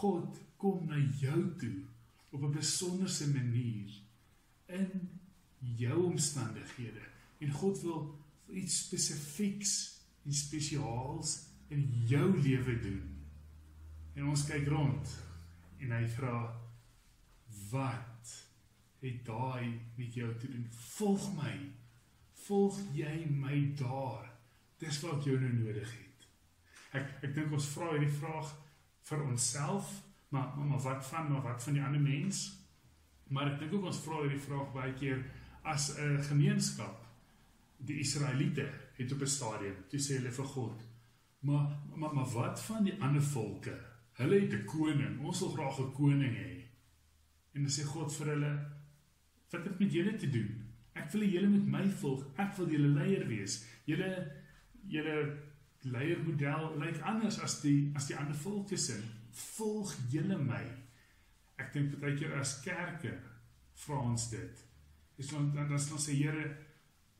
God 0.00 0.40
kom 0.60 0.84
na 0.86 1.00
jou 1.20 1.40
toe 1.56 1.74
op 2.30 2.42
'n 2.42 2.52
besonderse 2.52 3.28
manier 3.32 3.90
in 4.66 5.10
jou 5.58 6.04
omstandighede 6.04 7.08
en 7.38 7.50
God 7.52 7.80
wil 7.80 8.18
iets 8.52 8.78
spesifieks 8.84 10.00
en 10.24 10.32
spesiaals 10.32 11.46
in 11.68 12.04
jou 12.06 12.40
lewe 12.42 12.78
doen. 12.80 13.15
En 14.16 14.28
ons 14.32 14.44
kyk 14.48 14.68
rond 14.72 15.10
en 15.84 15.90
hy 15.92 16.04
vra 16.08 16.36
wat 17.70 18.30
het 19.02 19.18
daai 19.26 19.76
met 19.98 20.14
jou 20.16 20.28
te 20.40 20.48
doen? 20.48 20.64
Volg 20.96 21.26
my. 21.36 21.52
Volg 22.46 22.78
jy 22.96 23.26
my 23.28 23.58
daar? 23.76 24.30
Dis 24.80 25.02
wat 25.04 25.26
jy 25.28 25.36
nou 25.40 25.50
nodig 25.58 25.90
het. 25.92 26.28
Ek 26.96 27.26
ek 27.28 27.34
dink 27.36 27.52
ons 27.52 27.68
vra 27.74 27.90
hierdie 27.92 28.12
vraag 28.16 28.52
vir 29.06 29.24
onsself, 29.26 29.90
maar, 30.32 30.54
maar 30.56 30.70
maar 30.70 30.84
wat 30.84 31.04
van 31.10 31.28
maar 31.32 31.44
wat 31.44 31.62
van 31.62 31.76
die 31.76 31.82
ander 31.84 32.00
mens? 32.00 32.46
Maar 33.28 33.52
ek 33.52 33.58
dink 33.60 33.74
ook 33.76 33.90
ons 33.90 34.00
vra 34.04 34.22
hierdie 34.22 34.44
vraag 34.46 34.70
baie 34.72 34.94
keer 34.96 35.20
as 35.62 35.90
'n 35.98 36.22
gemeenskap. 36.30 37.04
Die 37.76 37.98
Israeliete 38.00 38.70
het 38.96 39.12
op 39.12 39.20
'n 39.20 39.34
stadium 39.36 39.76
toe 39.90 40.00
sê 40.00 40.16
hulle 40.16 40.32
vir 40.32 40.48
God: 40.54 40.86
"Maar 41.40 41.68
maar 41.96 42.14
maar 42.14 42.32
wat 42.32 42.60
van 42.60 42.84
die 42.84 42.96
ander 43.00 43.22
volke? 43.22 43.76
Hulle 44.16 44.40
het 44.40 44.52
'n 44.52 44.64
koning. 44.64 45.20
Ons 45.20 45.40
wil 45.40 45.48
graag 45.48 45.78
'n 45.80 45.92
koning 45.92 46.34
hê." 46.36 46.54
En 47.54 47.62
dan 47.62 47.70
sê 47.70 47.82
God 47.84 48.16
vir 48.16 48.26
hulle: 48.26 48.52
"Wat 49.50 49.64
het 49.64 49.78
met 49.78 49.92
julle 49.92 50.16
te 50.16 50.30
doen? 50.30 50.64
Ek 50.92 51.10
wil 51.10 51.22
julle 51.22 51.48
met 51.48 51.66
my 51.66 51.90
volg. 51.90 52.24
Ek 52.36 52.56
wil 52.56 52.68
julle 52.70 52.88
leier 52.88 53.26
wees. 53.26 53.64
Julle 53.84 54.32
julle 54.88 55.36
leiermodel 55.80 56.78
lyk 56.78 57.00
anders 57.00 57.40
as 57.40 57.60
die 57.60 57.90
as 57.94 58.06
die 58.06 58.16
ander 58.16 58.34
volke 58.34 58.76
se. 58.76 59.00
Volg 59.30 59.94
julle 60.10 60.38
my." 60.38 60.64
Ek 61.56 61.72
dink 61.72 62.00
baie 62.00 62.16
keer 62.16 62.34
as 62.34 62.60
kerke 62.60 63.20
vra 63.74 63.98
ons 63.98 64.30
dit. 64.30 64.64
Dis 65.16 65.26
dan 65.26 65.54
dan 65.54 65.68
dan 65.68 65.78
sê 65.78 66.12
Here 66.12 66.56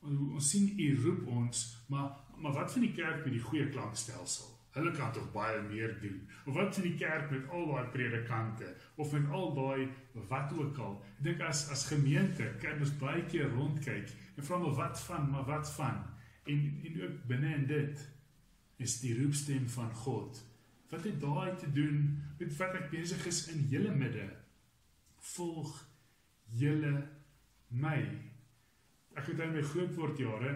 ons 0.01 0.49
sien 0.49 0.79
u 0.79 1.01
roep 1.03 1.27
ons, 1.27 1.77
maar 1.87 2.25
maar 2.37 2.53
wat 2.53 2.71
van 2.71 2.81
die 2.81 2.93
kerk 2.93 3.23
met 3.25 3.33
die 3.33 3.41
goeie 3.41 3.69
klankstelsel? 3.69 4.56
Hulle 4.77 4.91
kan 4.93 5.11
tog 5.13 5.31
baie 5.33 5.61
meer 5.65 5.95
doen. 6.01 6.19
Of 6.45 6.53
wat 6.53 6.75
van 6.77 6.85
die 6.85 6.97
kerk 6.99 7.31
met 7.33 7.47
al 7.49 7.65
daai 7.71 7.87
predikante 7.93 8.67
of 8.95 9.13
met 9.15 9.31
al 9.33 9.53
daai 9.55 9.87
wat 10.29 10.53
ook 10.53 10.77
al. 10.77 10.99
Ek 11.17 11.23
dink 11.29 11.41
as 11.47 11.63
as 11.73 11.87
gemeente 11.89 12.51
kan 12.61 12.83
ons 12.85 12.93
baie 13.01 13.23
keer 13.31 13.49
rondkyk 13.55 14.13
en 14.35 14.45
vra 14.45 14.61
maar 14.61 14.77
wat 14.77 15.01
van, 15.07 15.29
maar 15.33 15.47
wat 15.49 15.71
van? 15.79 16.03
En 16.45 16.69
en 16.89 17.01
ook 17.01 17.17
binne 17.31 17.55
in 17.55 17.65
dit 17.67 18.05
is 18.77 18.99
die 19.01 19.15
roepstem 19.17 19.65
van 19.69 19.91
God. 20.05 20.37
Wat 20.89 21.03
het 21.03 21.19
daai 21.21 21.55
te 21.59 21.71
doen 21.73 22.23
met 22.39 22.57
wat 22.57 22.77
ek 22.79 22.89
besig 22.93 23.25
is 23.27 23.47
in 23.51 23.65
julle 23.71 23.91
midde? 23.95 24.29
Volg 25.33 25.73
julle 26.61 26.93
my. 27.67 27.99
Ek 29.17 29.25
het 29.31 29.41
in 29.43 29.55
my 29.57 29.63
grootword 29.73 30.21
jare 30.21 30.53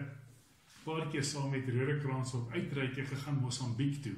paar 0.84 1.08
keer 1.08 1.24
saam 1.24 1.50
met 1.50 1.68
Rodekrans 1.68 2.34
op 2.34 2.52
uitreike 2.52 3.04
gegaan 3.04 3.40
Mosambiek 3.40 4.02
toe. 4.02 4.16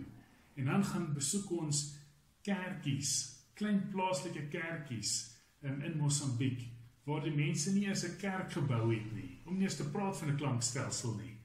En 0.55 0.65
dan 0.65 0.85
gaan 0.85 1.13
besoek 1.15 1.51
ons 1.51 1.97
kerkies, 2.43 3.13
klein 3.55 3.89
plaaslike 3.91 4.49
kerkies 4.49 5.35
in 5.63 5.83
in 5.83 5.97
Mosambiek 5.99 6.69
waar 7.05 7.21
die 7.21 7.35
mense 7.37 7.73
nie 7.73 7.87
eens 7.87 8.05
'n 8.05 8.17
kerk 8.17 8.53
gebou 8.53 8.95
het 8.95 9.13
nie, 9.13 9.41
om 9.45 9.55
nie 9.55 9.63
eens 9.63 9.77
te 9.77 9.91
praat 9.91 10.19
van 10.19 10.29
'n 10.29 10.37
klankstelsel 10.37 11.15
nie. 11.15 11.37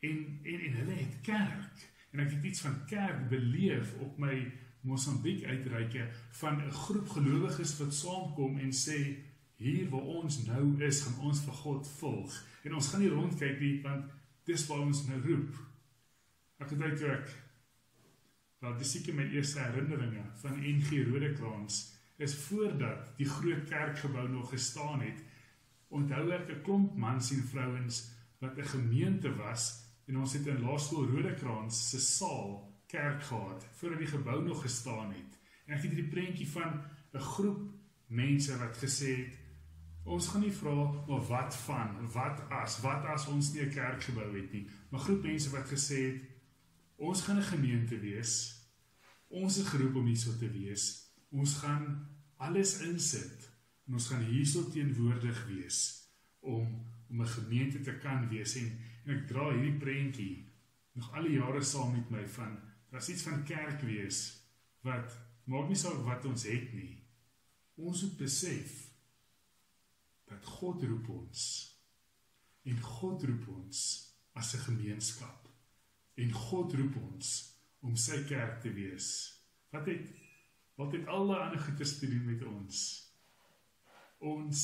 En 0.00 0.40
en 0.42 0.60
en 0.60 0.72
hulle 0.72 0.94
het 0.94 1.20
kerk. 1.22 1.88
En 2.10 2.20
ek 2.20 2.30
het 2.30 2.44
iets 2.44 2.60
van 2.60 2.84
kerk 2.86 3.28
beleef 3.28 3.94
op 3.98 4.18
my 4.18 4.52
Mosambiek 4.80 5.44
uitreike 5.44 6.08
van 6.30 6.62
'n 6.62 6.70
groep 6.70 7.08
gelowiges 7.08 7.78
wat 7.78 7.94
saamkom 7.94 8.58
en 8.58 8.72
sê 8.72 9.16
hier 9.56 9.88
waar 9.88 10.08
ons 10.22 10.44
nou 10.46 10.82
is, 10.82 11.02
gaan 11.02 11.18
ons 11.20 11.40
vir 11.40 11.52
God 11.52 11.88
volg. 11.88 12.46
En 12.62 12.74
ons 12.74 12.88
gaan 12.88 13.00
nie 13.00 13.08
rondkyk 13.08 13.60
nie 13.60 13.82
want 13.82 14.04
dis 14.50 14.66
waar 14.66 14.82
ons 14.82 15.04
nou 15.06 15.20
roep. 15.26 15.58
Ek 16.60 16.72
het 16.74 16.82
uit 16.82 17.06
ek 17.14 17.30
dat 18.60 18.76
dis 18.76 18.90
seker 18.92 19.16
my 19.16 19.24
eerste 19.32 19.62
herinneringe 19.62 20.26
van 20.42 20.58
NG 20.58 21.04
Rodekraans 21.08 21.78
is 22.20 22.34
voordat 22.42 23.14
die 23.16 23.28
groot 23.28 23.62
kerkgebou 23.70 24.26
nog 24.28 24.50
gestaan 24.52 25.00
het. 25.00 25.22
Onthou 25.88 26.26
ek 26.36 26.50
'n 26.50 26.62
klomp 26.66 26.96
mans 26.96 27.30
en 27.32 27.46
vrouens 27.52 28.02
wat 28.40 28.58
'n 28.58 28.72
gemeente 28.74 29.32
was 29.36 29.86
en 30.06 30.18
ons 30.18 30.32
het 30.32 30.46
in 30.46 30.60
Laerskool 30.60 31.08
Rodekraans 31.08 31.90
se 31.90 32.00
saal 32.00 32.68
kerk 32.86 33.22
gehad 33.22 33.66
voordat 33.78 33.98
die 33.98 34.12
gebou 34.16 34.44
nog 34.44 34.62
gestaan 34.62 35.12
het. 35.12 35.38
En 35.66 35.74
ek 35.74 35.82
het 35.82 35.92
hierdie 35.92 36.10
prentjie 36.10 36.48
van 36.48 36.82
'n 37.14 37.18
groep 37.18 37.62
mense 38.06 38.58
wat 38.58 38.76
gesê 38.76 39.10
het 39.16 39.38
ons 40.04 40.28
gaan 40.28 40.40
nie 40.40 40.52
vra 40.52 40.74
maar 41.08 41.26
wat 41.28 41.56
van, 41.66 42.08
wat 42.12 42.40
as, 42.50 42.80
wat 42.80 43.04
as 43.04 43.26
ons 43.26 43.52
nie 43.52 43.62
'n 43.62 43.70
kerk 43.70 44.02
gebou 44.02 44.36
het 44.36 44.52
nie, 44.52 44.66
maar 44.90 45.00
groep 45.00 45.22
mense 45.22 45.50
wat 45.50 45.68
gesê 45.68 45.98
het 46.12 46.22
ons 46.96 47.22
gaan 47.22 47.38
'n 47.38 47.42
gemeente 47.42 47.98
wees. 47.98 48.60
Ons 49.28 49.58
is 49.58 49.68
geroep 49.68 49.94
om 49.94 50.06
hierso 50.06 50.36
te 50.36 50.50
wees. 50.50 51.12
Ons 51.30 51.54
gaan 51.54 52.08
alles 52.36 52.80
insit 52.80 53.50
en 53.86 53.94
ons 53.94 54.08
gaan 54.08 54.24
hierso 54.24 54.68
teenwoordig 54.70 55.46
wees 55.46 56.08
om 56.40 56.88
om 57.10 57.22
'n 57.22 57.26
gemeente 57.26 57.80
te 57.80 57.98
kan 57.98 58.28
wees 58.28 58.54
en 58.56 58.78
en 59.04 59.16
ek 59.16 59.26
dra 59.26 59.50
hierdie 59.52 59.78
prentjie 59.78 60.48
nog 60.92 61.14
al 61.14 61.22
die 61.22 61.38
jare 61.38 61.62
saam 61.62 61.92
met 61.92 62.10
my 62.10 62.28
van 62.28 62.58
daar's 62.90 63.08
iets 63.08 63.22
van 63.22 63.44
kerk 63.44 63.80
wees 63.80 64.44
wat 64.86 65.16
maak 65.44 65.68
nie 65.68 65.76
saak 65.76 66.04
wat 66.04 66.24
ons 66.24 66.44
het 66.44 66.72
nie. 66.72 67.02
Ons 67.74 68.02
moet 68.02 68.16
besef 68.16 68.89
dat 70.30 70.46
God 70.58 70.82
roep 70.86 71.08
ons 71.12 71.44
en 72.70 72.80
God 72.80 73.24
roep 73.28 73.48
ons 73.48 73.78
as 74.38 74.54
'n 74.54 74.64
gemeenskap 74.68 75.48
en 76.20 76.32
God 76.32 76.74
roep 76.78 76.96
ons 76.96 77.28
om 77.80 77.96
sy 77.96 78.22
kerk 78.28 78.60
te 78.60 78.72
wees. 78.72 79.08
Wat 79.72 79.86
het 79.86 80.08
wat 80.80 80.94
het 80.96 81.06
alle 81.12 81.36
ander 81.36 81.60
goeders 81.60 81.98
te 81.98 82.08
doen 82.08 82.24
met 82.24 82.42
ons? 82.48 82.76
Ons 84.18 84.60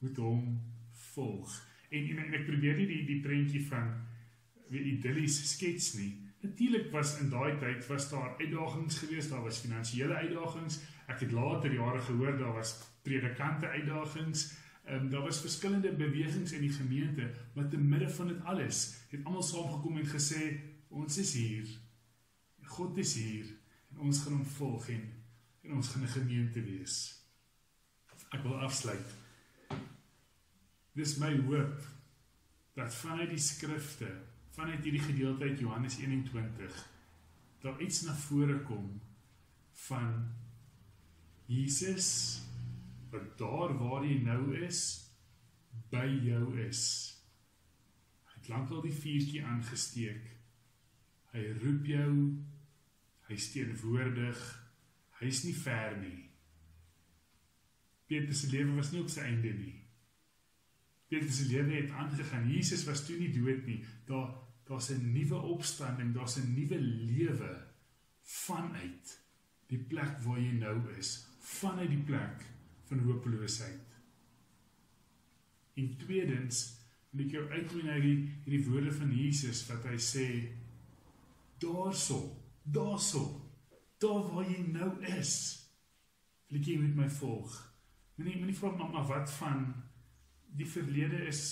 moet 0.00 0.16
hom 0.16 0.46
volg. 1.12 1.52
En 1.90 2.08
en, 2.08 2.18
en 2.24 2.34
ek 2.40 2.46
probeer 2.48 2.78
nie 2.80 2.88
die 2.88 3.04
die 3.10 3.20
prentjie 3.24 3.66
van 3.68 3.92
weet 4.72 4.88
idillies 4.94 5.36
skets 5.50 5.92
nie. 5.98 6.12
Natuurlik 6.42 6.88
was 6.90 7.18
in 7.20 7.28
daai 7.30 7.58
tyd 7.60 7.84
was 7.86 8.08
daar 8.10 8.32
uitdagings 8.40 8.98
geweest, 8.98 9.30
daar 9.30 9.44
was 9.44 9.60
finansiële 9.62 10.14
uitdagings. 10.14 10.80
Ek 11.06 11.20
het 11.20 11.32
later 11.36 11.74
jare 11.74 12.00
gehoor 12.00 12.38
daar 12.38 12.56
was 12.56 12.72
predikante 13.04 13.68
uitdagings. 13.68 14.48
Ehm 14.82 15.04
um, 15.04 15.10
daar 15.10 15.22
was 15.22 15.40
verskillende 15.40 15.92
bewegings 15.92 16.52
in 16.52 16.60
die 16.60 16.72
gemeente, 16.72 17.30
maar 17.54 17.68
te 17.68 17.78
midde 17.78 18.10
van 18.10 18.28
dit 18.28 18.44
alles 18.44 18.94
het 19.08 19.24
almal 19.24 19.42
saamgekom 19.42 19.96
en 19.96 20.06
gesê 20.06 20.60
ons 20.88 21.18
is 21.18 21.34
hier. 21.34 21.68
God 22.62 22.96
is 22.96 23.14
hier 23.14 23.46
en 23.90 23.98
ons 23.98 24.22
gaan 24.22 24.32
hom 24.32 24.44
volg 24.44 24.88
en, 24.88 25.02
en 25.62 25.72
ons 25.72 25.88
gaan 25.88 26.02
'n 26.02 26.16
gemeente 26.18 26.62
wees. 26.62 27.22
Ek 28.30 28.42
wil 28.42 28.58
afsluit. 28.58 29.14
Dis 30.92 31.16
my 31.16 31.36
hoop 31.46 31.86
dat 32.74 32.94
vanuit 32.94 33.30
die 33.30 33.38
skrifte, 33.38 34.08
vanuit 34.50 34.82
hierdie 34.84 35.00
gedeelte 35.00 35.44
uit 35.44 35.58
Johannes 35.58 35.98
21, 35.98 36.88
daar 37.60 37.80
iets 37.80 38.02
na 38.02 38.14
vore 38.14 38.58
kom 38.60 39.00
van 39.72 40.34
Jesus 41.46 42.41
wat 43.12 43.38
daar 43.38 43.74
waar 43.78 44.04
jy 44.08 44.18
nou 44.24 44.56
is 44.64 44.80
by 45.92 46.06
jou 46.24 46.46
is. 46.64 46.82
Hy 48.32 48.38
het 48.40 48.50
lankal 48.52 48.82
die 48.84 48.94
vuurtjie 48.96 49.44
aangesteek. 49.44 50.28
Hy 51.32 51.44
roep 51.62 51.88
jou. 51.88 52.12
Hy's 53.28 53.50
teenwoordig. 53.52 54.40
Hy's 55.20 55.42
nie 55.46 55.56
ver 55.56 55.96
nie. 56.00 56.18
Petrus 58.08 58.42
se 58.44 58.50
lewe 58.52 58.76
was 58.76 58.92
nie 58.92 59.00
op 59.00 59.12
sy 59.12 59.24
einde 59.24 59.52
nie. 59.56 59.76
Petrus 61.12 61.38
se 61.40 61.48
lewe 61.48 61.76
het 61.78 61.92
aangegaan. 61.96 62.48
Jesus 62.50 62.84
was 62.88 63.04
toe 63.06 63.16
nie 63.20 63.30
dood 63.32 63.64
nie. 63.68 63.80
Daar 64.08 64.32
daar's 64.68 64.88
'n 64.90 65.12
nuwe 65.12 65.36
opstanding, 65.36 66.14
daar's 66.14 66.36
'n 66.36 66.54
nuwe 66.54 66.78
lewe 66.80 67.66
vanuit 68.20 69.20
die 69.66 69.78
plek 69.78 70.20
waar 70.24 70.38
jy 70.38 70.52
nou 70.52 70.96
is, 70.96 71.26
vanuit 71.40 71.90
die 71.90 72.04
plek 72.08 72.44
van 72.88 73.02
hopeloosheid. 73.06 73.98
En 75.74 75.96
tweedens, 75.96 76.62
wil 77.12 77.26
ek 77.26 77.34
jou 77.36 77.44
uitnooi 77.52 77.84
na 77.86 77.96
hierdie 77.96 78.28
hierdie 78.44 78.66
woorde 78.68 78.92
van 78.96 79.12
Jesus 79.16 79.64
wat 79.68 79.84
hy 79.88 79.98
sê 80.00 80.26
daarso, 81.62 82.18
daarso, 82.64 83.24
daar 84.02 84.24
waar 84.32 84.48
jy 84.48 84.62
nou 84.72 84.90
is. 85.18 85.34
Wil 86.48 86.60
ek 86.60 86.70
jy 86.72 86.78
met 86.80 86.96
my 86.98 87.08
volg? 87.20 87.54
Moenie 88.16 88.38
moenie 88.40 88.56
vra 88.56 88.72
mamma 88.76 89.04
wat 89.08 89.30
van 89.38 89.66
die 90.56 90.68
verlede 90.68 91.22
is 91.28 91.42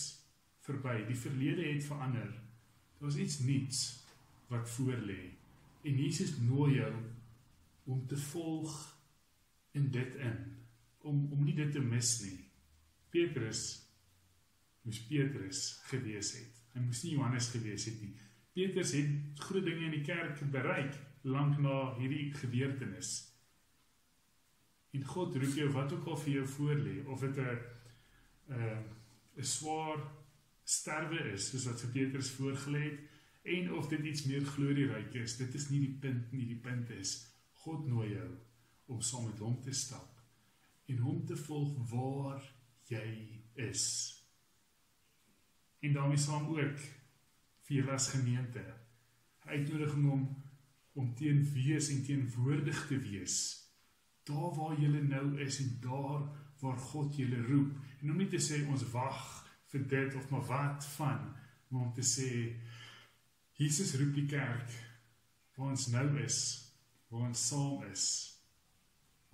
verby. 0.66 0.98
Die 1.08 1.18
verlede 1.18 1.64
het 1.68 1.86
verander. 1.86 2.32
Daar's 3.00 3.16
iets 3.20 3.38
nuuts 3.44 3.82
wat 4.50 4.68
voorlê. 4.76 5.30
En 5.88 5.96
Jesus 5.96 6.34
nooi 6.44 6.80
jou 6.80 6.92
om 7.88 8.02
te 8.06 8.16
volg 8.16 8.74
in 9.72 9.88
dit 9.94 10.18
in 10.20 10.36
om 11.02 11.32
om 11.32 11.44
nie 11.44 11.56
dit 11.56 11.72
te 11.72 11.80
mis 11.80 12.10
nie. 12.24 12.38
Petrus 13.10 13.62
moes 14.86 15.00
Petrus 15.08 15.62
gewees 15.90 16.34
het. 16.38 16.60
Hy 16.74 16.84
moes 16.84 17.02
nie 17.04 17.16
Johannes 17.16 17.50
gewees 17.52 17.86
het 17.88 17.98
nie. 18.02 18.14
Petrus 18.56 18.94
het 18.96 19.42
groot 19.46 19.66
dinge 19.66 19.88
in 19.88 19.96
die 19.98 20.06
kerk 20.06 20.40
bereik 20.52 20.96
lank 21.28 21.58
na 21.60 21.94
hierdie 21.98 22.30
gebeurtenis. 22.34 23.10
En 24.96 25.04
God 25.06 25.36
roep 25.38 25.58
jou 25.58 25.68
wat 25.74 25.92
ook 25.94 26.08
al 26.10 26.18
vir 26.24 26.32
jou 26.38 26.46
voorlê 26.56 26.96
of 27.06 27.20
dit 27.20 27.36
'n 27.38 27.58
'n 28.48 28.84
'n 29.38 29.44
swaar 29.44 30.00
sterwe 30.64 31.32
is 31.32 31.50
soos 31.50 31.66
wat 31.66 31.80
vir 31.80 31.90
Petrus 31.90 32.30
voorgelê 32.30 32.82
het 32.90 33.00
en 33.42 33.72
of 33.72 33.88
dit 33.88 34.04
iets 34.04 34.24
meer 34.24 34.44
glorieryk 34.44 35.14
is. 35.14 35.36
Dit 35.36 35.54
is 35.54 35.70
nie 35.70 35.80
die 35.80 35.98
punt 36.00 36.32
nie. 36.32 36.46
Die 36.46 36.62
punt 36.62 36.90
is 36.90 37.26
God 37.52 37.86
nooi 37.86 38.12
jou 38.12 38.30
om 38.86 39.00
saam 39.00 39.26
met 39.26 39.38
hom 39.38 39.60
te 39.62 39.72
stap 39.72 40.19
en 40.90 41.02
hom 41.04 41.24
te 41.26 41.36
volg 41.36 41.76
waar 41.90 42.42
jy 42.90 43.06
is. 43.54 43.84
En 45.80 45.94
daarmee 45.96 46.20
saam 46.20 46.50
ook 46.52 46.82
vir 47.66 47.76
julle 47.76 47.96
as 47.96 48.10
gemeente 48.14 48.64
uitnodiging 49.46 50.10
om 50.10 50.28
om 50.98 51.12
teen 51.14 51.44
wees 51.54 51.88
en 51.88 52.02
teenwoordig 52.04 52.86
te 52.86 52.98
wees. 52.98 53.36
Daar 54.26 54.50
waar 54.56 54.74
jy 54.80 54.88
nou 55.06 55.38
is 55.40 55.60
en 55.62 55.70
daar 55.80 56.26
waar 56.60 56.78
God 56.90 57.16
julle 57.16 57.38
roep. 57.46 57.76
En 58.02 58.10
om 58.10 58.18
nie 58.18 58.28
te 58.28 58.40
sê 58.42 58.58
ons 58.68 58.82
wag 58.92 59.20
vir 59.70 59.86
dit 59.88 60.14
of 60.18 60.26
maar 60.30 60.44
wat 60.48 60.86
van? 60.96 61.30
Maar 61.68 61.86
om 61.86 61.92
te 61.94 62.04
sê 62.04 62.28
Jesus 63.60 63.94
roep 64.00 64.14
die 64.18 64.26
kerk 64.26 64.74
waar 65.54 65.70
ons 65.70 65.86
nou 65.92 66.06
is 66.24 66.38
waar 67.10 67.26
ons 67.28 67.46
saam 67.50 67.82
is 67.90 68.04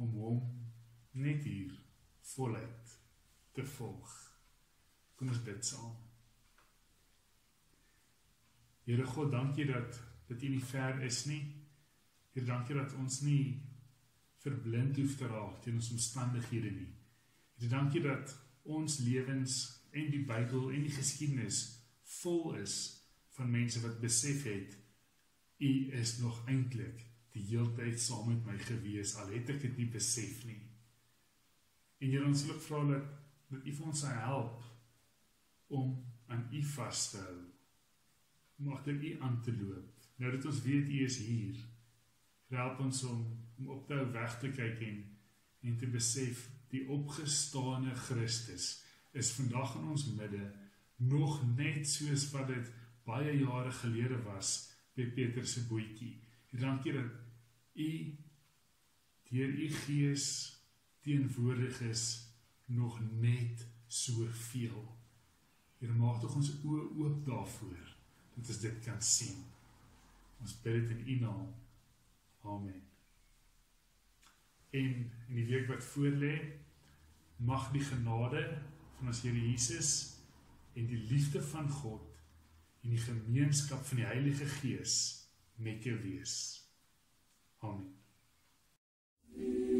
om 0.02 0.10
hom 0.18 0.40
net 1.16 1.44
hier 1.44 1.72
voluit 2.34 2.96
te 3.56 3.64
volg. 3.76 4.16
Kom 5.16 5.32
ons 5.32 5.42
bid 5.46 5.64
saam. 5.64 5.94
Here 8.86 9.06
God, 9.06 9.32
dankie 9.32 9.66
dat 9.66 9.96
dat 10.26 10.42
U 10.42 10.48
nie 10.50 10.64
ver 10.64 11.00
is 11.06 11.24
nie. 11.26 11.40
Here, 12.34 12.46
dankie 12.46 12.76
dat 12.76 12.92
ons 13.00 13.20
nie 13.26 13.62
verblind 14.42 14.98
hoef 15.00 15.16
te 15.18 15.28
raak 15.30 15.62
teen 15.64 15.78
ons 15.80 15.92
omstandighede 15.94 16.70
nie. 16.74 16.92
Here, 17.56 17.70
dankie 17.72 18.02
dat 18.04 18.34
ons 18.62 19.00
lewens 19.06 19.58
en 19.96 20.10
die 20.12 20.24
Bybel 20.28 20.70
en 20.74 20.84
die 20.84 20.94
geskiedenis 20.94 21.62
vol 22.20 22.58
is 22.60 22.76
van 23.38 23.50
mense 23.50 23.80
wat 23.82 24.00
besef 24.02 24.44
het 24.46 24.76
U 25.56 25.72
is 25.96 26.18
nog 26.20 26.42
eintlik 26.50 27.00
die 27.32 27.44
heeltyd 27.48 28.00
saam 28.00 28.28
met 28.28 28.44
my 28.44 28.56
gewees 28.60 29.14
al 29.20 29.30
het 29.32 29.48
ek 29.54 29.62
dit 29.62 29.78
nie 29.80 29.88
besef 29.92 30.44
nie. 30.48 30.60
En 31.98 32.10
Here 32.10 32.26
ons 32.26 32.44
wil 32.48 32.60
vra 32.60 32.82
dat 32.92 33.12
dat 33.46 33.66
U 33.66 33.72
vir 33.78 33.86
ons 33.86 34.00
sal 34.02 34.16
help 34.26 34.64
om 35.70 35.92
aan 36.26 36.48
U 36.50 36.62
vas 36.74 37.02
te 37.10 37.20
hou. 37.22 37.36
Om 38.58 38.72
agter 38.74 38.96
U 38.98 39.12
aan 39.20 39.36
te 39.42 39.54
loop. 39.54 40.06
Nou 40.16 40.32
dat 40.34 40.48
ons 40.50 40.62
weet 40.64 40.88
U 40.88 41.02
is 41.04 41.18
hier. 41.22 41.60
Help 42.50 42.80
ons 42.86 43.02
om 43.04 43.24
om 43.56 43.68
op 43.72 43.86
te 43.88 43.96
hou 43.96 44.10
weg 44.12 44.38
te 44.40 44.50
kyk 44.52 44.82
en 44.84 45.04
en 45.66 45.78
te 45.80 45.86
besef 45.90 46.44
die 46.70 46.82
opgestane 46.92 47.94
Christus 48.06 48.66
is 49.16 49.32
vandag 49.34 49.74
in 49.78 49.88
ons 49.94 50.04
midde 50.18 50.42
nog 50.96 51.40
net 51.56 51.88
soos 51.88 52.26
wat 52.34 52.50
dit 52.52 52.68
baie 53.08 53.32
jare 53.38 53.72
gelede 53.80 54.18
was 54.26 54.52
by 54.96 55.06
Petrus 55.16 55.56
se 55.56 55.64
bootjie. 55.68 56.16
Dankie 56.56 56.92
dat 56.96 57.10
U 57.74 57.90
deur 59.30 59.56
U 59.64 59.68
Gees 59.82 60.26
teenwoordig 61.06 61.80
is 61.80 62.28
nog 62.64 63.00
net 63.20 63.66
soveel. 63.86 64.96
Here 65.78 65.94
maak 65.94 66.18
tog 66.20 66.34
ons 66.40 66.50
oë 66.66 66.86
oop 66.98 67.20
daarvoor 67.28 67.92
dat 68.34 68.50
ons 68.50 68.58
dit 68.64 68.80
kan 68.82 68.98
sien. 69.02 69.44
Ons 70.42 70.56
bid 70.64 70.80
dit 70.80 70.96
in 70.96 71.04
U 71.06 71.18
naam. 71.20 71.52
Amen. 72.42 72.82
En 74.74 74.90
in 75.28 75.38
die 75.38 75.46
week 75.46 75.70
wat 75.70 75.84
voorlê, 75.92 76.34
mag 77.36 77.70
die 77.72 77.84
genade 77.86 78.42
van 78.96 79.12
ons 79.12 79.22
Here 79.22 79.38
Jesus 79.38 79.92
en 80.74 80.90
die 80.90 81.00
liefde 81.12 81.42
van 81.52 81.70
God 81.70 82.10
en 82.82 82.96
die 82.96 83.04
gemeenskap 83.04 83.86
van 83.86 84.02
die 84.02 84.10
Heilige 84.10 84.50
Gees 84.58 84.98
met 85.62 85.86
jou 85.86 85.96
wees. 86.02 86.34
Amen. 87.62 87.94
Soos 89.36 89.75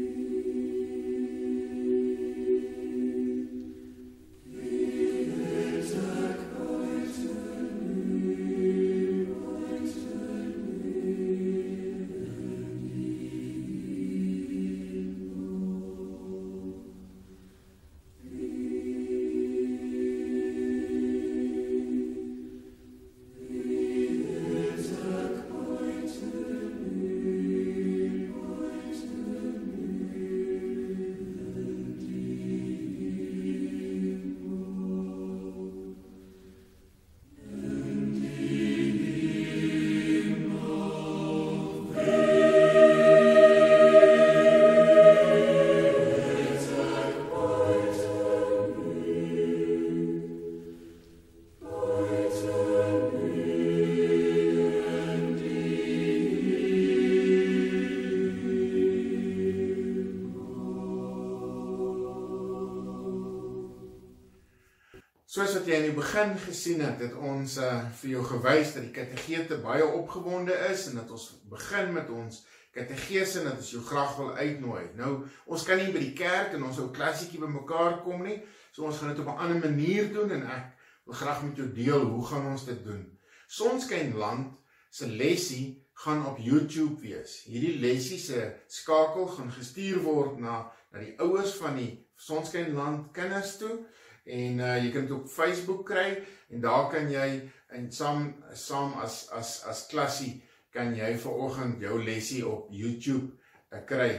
wat 65.67 65.75
jy 65.75 65.81
in 65.83 65.89
die 65.89 65.97
begin 65.99 66.29
gesien 66.39 66.79
het, 66.79 67.01
het 67.03 67.15
ons 67.19 67.57
uh, 67.59 67.81
vir 67.99 68.11
jou 68.13 68.21
gewys 68.23 68.69
dat 68.71 68.85
die 68.85 68.93
kategete 68.95 69.57
baie 69.59 69.83
opgewonde 69.83 70.55
is 70.69 70.85
en 70.87 71.01
dat 71.01 71.09
ons 71.11 71.25
begin 71.51 71.89
met 71.91 72.07
ons 72.07 72.37
kategese 72.71 73.41
en 73.41 73.49
dat 73.49 73.57
ons 73.59 73.71
jou 73.73 73.81
graag 73.83 74.13
wil 74.15 74.29
uitnooi. 74.37 74.85
Nou, 74.95 75.09
ons 75.43 75.65
kan 75.67 75.81
nie 75.81 75.89
by 75.91 76.05
die 76.05 76.13
kerk 76.15 76.55
en 76.55 76.63
ons 76.69 76.79
ou 76.79 76.85
klassietjie 76.95 77.41
bymekaar 77.41 77.97
kom 78.05 78.23
nie, 78.23 78.37
so 78.71 78.87
ons 78.87 79.01
gaan 79.01 79.11
dit 79.11 79.19
op 79.25 79.33
'n 79.33 79.43
ander 79.43 79.59
manier 79.65 80.07
doen 80.13 80.31
en 80.37 80.47
ek 80.55 80.71
wil 81.03 81.19
graag 81.19 81.43
met 81.43 81.59
jou 81.59 81.67
deel 81.81 82.07
hoe 82.13 82.23
gaan 82.31 82.47
ons 82.53 82.65
dit 82.65 82.79
doen. 82.87 83.03
Sonskynland 83.47 84.55
se 84.89 85.07
lesie 85.07 85.83
gaan 86.05 86.23
op 86.31 86.39
YouTube 86.39 86.95
wees. 87.01 87.43
Hierdie 87.43 87.75
lesie 87.79 88.19
se 88.19 88.53
skakel 88.67 89.27
gaan 89.35 89.51
gestuur 89.51 89.99
word 89.99 90.39
na 90.39 90.71
na 90.93 90.99
die 91.03 91.19
ouers 91.19 91.59
van 91.59 91.75
die 91.75 92.07
Sonskynland 92.15 93.11
kinders 93.11 93.57
toe 93.57 93.83
en 94.27 94.59
uh, 94.59 94.75
jy 94.83 94.91
kan 94.91 95.07
dit 95.07 95.15
op 95.15 95.29
Facebook 95.31 95.85
kry 95.87 96.07
en 96.51 96.61
daar 96.61 96.89
kan 96.91 97.09
jy 97.11 97.27
en 97.75 97.91
saam 97.91 98.27
saam 98.53 98.93
as 99.03 99.27
as 99.35 99.61
as 99.67 99.85
klassie 99.91 100.41
kan 100.73 100.93
jy 100.95 101.13
vanoggend 101.21 101.81
jou 101.81 101.99
lesie 102.03 102.43
op 102.47 102.67
YouTube 102.71 103.31
uh, 103.71 103.81
kry. 103.87 104.11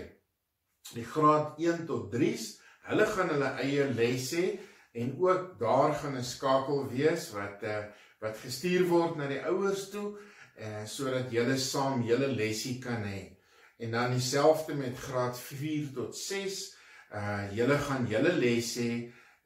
Die 0.95 1.05
graad 1.05 1.59
1 1.61 1.85
tot 1.87 2.09
3s, 2.15 2.57
hulle 2.89 3.07
gaan 3.13 3.33
hulle 3.35 3.53
eie 3.63 3.85
les 3.93 4.31
hê 4.37 4.47
en 4.99 5.13
ook 5.21 5.59
daar 5.61 5.95
gaan 5.95 6.17
'n 6.17 6.25
skakel 6.25 6.89
wees 6.89 7.31
wat 7.37 7.63
uh, 7.63 7.85
wat 8.21 8.41
gestuur 8.45 8.89
word 8.89 9.17
na 9.17 9.29
die 9.29 9.43
ouers 9.45 9.91
toe 9.93 10.17
uh, 10.59 10.85
sodat 10.85 11.31
julle 11.33 11.59
saam 11.59 12.03
julle 12.03 12.33
lesie 12.33 12.79
kan 12.83 13.05
hê. 13.05 13.37
En 13.79 13.91
dan 13.91 14.11
dieselfde 14.11 14.75
met 14.75 14.99
graad 14.99 15.39
4 15.39 15.93
tot 15.95 16.17
6. 16.17 16.75
Uh 17.15 17.47
julle 17.57 17.79
gaan 17.79 18.07
julle 18.07 18.33
les 18.37 18.75
hê 18.77 18.93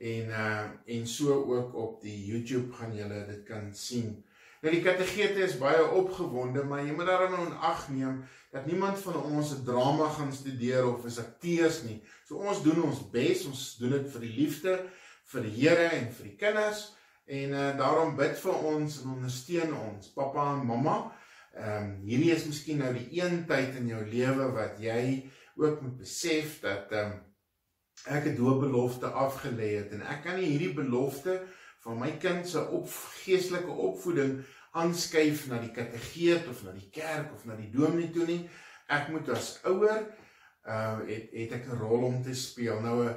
en 0.02 0.28
uh 0.28 0.96
en 0.96 1.06
so 1.06 1.34
ook 1.54 1.74
op 1.74 2.00
die 2.02 2.18
YouTube 2.26 2.72
gaan 2.74 2.94
julle 2.96 3.24
dit 3.26 3.42
kan 3.46 3.70
sien. 3.74 4.16
Nou 4.62 4.74
die 4.74 4.82
kategete 4.82 5.42
is 5.42 5.58
baie 5.58 5.82
opgewonde, 5.90 6.64
maar 6.64 6.82
jy 6.86 6.94
moet 6.94 7.06
daarom 7.06 7.34
in 7.46 7.54
ag 7.66 7.88
neem 7.90 8.22
dat 8.54 8.66
niemand 8.66 8.98
van 9.02 9.22
ons 9.22 9.54
'n 9.54 9.64
drama 9.64 10.08
gaan 10.08 10.32
studeer 10.32 10.86
of 10.86 11.06
is 11.06 11.18
akteurs 11.18 11.82
nie. 11.82 12.02
So 12.26 12.34
ons 12.36 12.62
doen 12.62 12.82
ons 12.82 13.10
bes, 13.10 13.46
ons 13.46 13.76
doen 13.78 13.90
dit 13.90 14.10
vir 14.10 14.20
die 14.20 14.34
liefde 14.36 14.74
vir 15.32 15.42
die 15.42 15.54
Here 15.60 15.88
en 15.88 16.12
vir 16.12 16.26
die 16.30 16.36
kinders 16.36 16.92
en 17.26 17.54
uh 17.54 17.72
daarom 17.78 18.16
bid 18.16 18.38
vir 18.38 18.54
ons 18.74 19.02
en 19.02 19.10
ondersteun 19.16 19.74
ons 19.74 20.12
pappa 20.14 20.52
en 20.52 20.66
mamma. 20.66 21.12
Ehm 21.54 21.82
um, 21.82 21.90
hierdie 22.06 22.32
is 22.34 22.46
miskien 22.46 22.78
nou 22.78 22.92
die 22.94 23.20
een 23.20 23.44
tyd 23.46 23.76
in 23.76 23.86
jou 23.86 24.04
lewe 24.04 24.50
wat 24.52 24.80
jy 24.80 25.30
ook 25.54 25.82
moet 25.82 25.98
besef 25.98 26.60
dat 26.60 26.90
ehm 26.90 27.12
um, 27.12 27.20
ek 28.04 28.24
'n 28.26 28.36
doopbelofte 28.36 29.06
afgelê 29.06 29.76
het 29.78 29.92
en 29.92 30.02
ek 30.02 30.22
kan 30.22 30.36
nie 30.36 30.50
hierdie 30.50 30.74
belofte 30.74 31.42
van 31.84 31.98
my 31.98 32.10
kind 32.18 32.48
se 32.48 32.68
op 32.68 32.88
geestelike 33.24 33.70
opvoeding 33.70 34.42
aanskuif 34.72 35.46
na 35.48 35.58
die 35.60 35.72
kategeet 35.74 36.48
of 36.48 36.62
na 36.64 36.72
die 36.72 36.90
kerk 36.90 37.32
of 37.34 37.44
na 37.44 37.56
die 37.58 37.70
dominee 37.70 38.10
toe 38.10 38.26
nie. 38.26 38.48
Ek 38.88 39.08
moet 39.12 39.28
as 39.28 39.58
ouer 39.68 40.06
uh 40.66 40.98
het 41.08 41.30
het 41.34 41.52
ek 41.58 41.66
'n 41.66 41.78
rol 41.78 42.04
om 42.06 42.22
te 42.22 42.34
speel. 42.34 42.80
Nou 42.80 43.04
uh, 43.06 43.14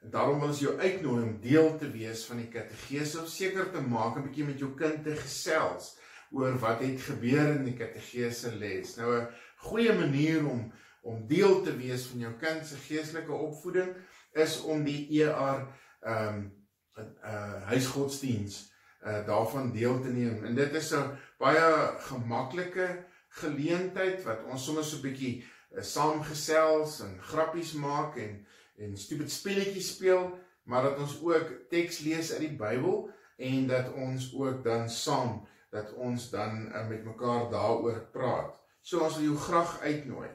daarom 0.00 0.40
wil 0.40 0.48
ons 0.48 0.60
jou 0.60 0.78
uitnooi 0.78 1.22
om 1.22 1.40
deel 1.40 1.78
te 1.78 1.90
wees 1.90 2.24
van 2.24 2.36
die 2.36 2.50
kategese 2.50 3.22
of 3.22 3.28
seker 3.28 3.70
te 3.70 3.80
maak 3.80 4.16
'n 4.16 4.26
bietjie 4.26 4.44
met 4.44 4.58
jou 4.58 4.74
kind 4.74 5.04
te 5.04 5.16
gesels 5.16 5.96
oor 6.30 6.58
wat 6.58 6.80
het 6.80 7.00
gebeur 7.00 7.56
in 7.56 7.64
die 7.64 7.78
kategese 7.78 8.54
les. 8.56 8.96
Nou 8.96 9.20
'n 9.20 9.28
goeie 9.56 9.92
manier 9.92 10.46
om 10.46 10.72
om 11.02 11.26
deel 11.26 11.62
te 11.62 11.76
wees 11.76 12.06
van 12.06 12.20
jou 12.20 12.32
kind 12.32 12.66
se 12.66 12.76
geestelike 12.76 13.32
opvoeding 13.32 13.94
is 14.32 14.60
om 14.62 14.84
die 14.84 15.22
ER 15.22 15.66
ehm 16.00 16.34
um, 16.34 16.56
uh 16.98 17.62
huisgodsdiens 17.70 18.72
uh 19.06 19.26
daarvan 19.26 19.72
deel 19.72 20.00
te 20.00 20.08
neem. 20.08 20.44
En 20.44 20.54
dit 20.54 20.74
is 20.74 20.90
'n 20.94 21.18
baie 21.38 21.94
gemaklike 21.98 23.06
geleentheid 23.28 24.24
wat 24.24 24.44
ons 24.44 24.64
sommer 24.64 24.84
so 24.84 24.96
'n 24.96 25.02
bietjie 25.02 25.44
uh, 25.44 25.82
saamgesels 25.82 27.00
en 27.00 27.18
grappies 27.20 27.72
maak 27.72 28.16
en 28.16 28.46
en 28.78 28.96
stupid 28.96 29.30
spelletjies 29.30 29.94
speel, 29.94 30.38
maar 30.62 30.82
dat 30.82 30.98
ons 30.98 31.20
ook 31.22 31.50
teks 31.68 31.98
lees 31.98 32.32
uit 32.32 32.40
die 32.40 32.56
Bybel 32.56 33.10
en 33.36 33.66
dat 33.66 33.92
ons 33.92 34.34
ook 34.34 34.64
dan 34.64 34.88
saam 34.88 35.46
dat 35.70 35.92
ons 35.92 36.30
dan 36.30 36.68
uh, 36.68 36.88
met 36.88 37.04
mekaar 37.04 37.50
daaroor 37.50 38.06
praat. 38.12 38.60
So 38.80 39.02
ons 39.04 39.16
wil 39.16 39.24
jou 39.24 39.36
graag 39.36 39.80
uitnooi. 39.80 40.28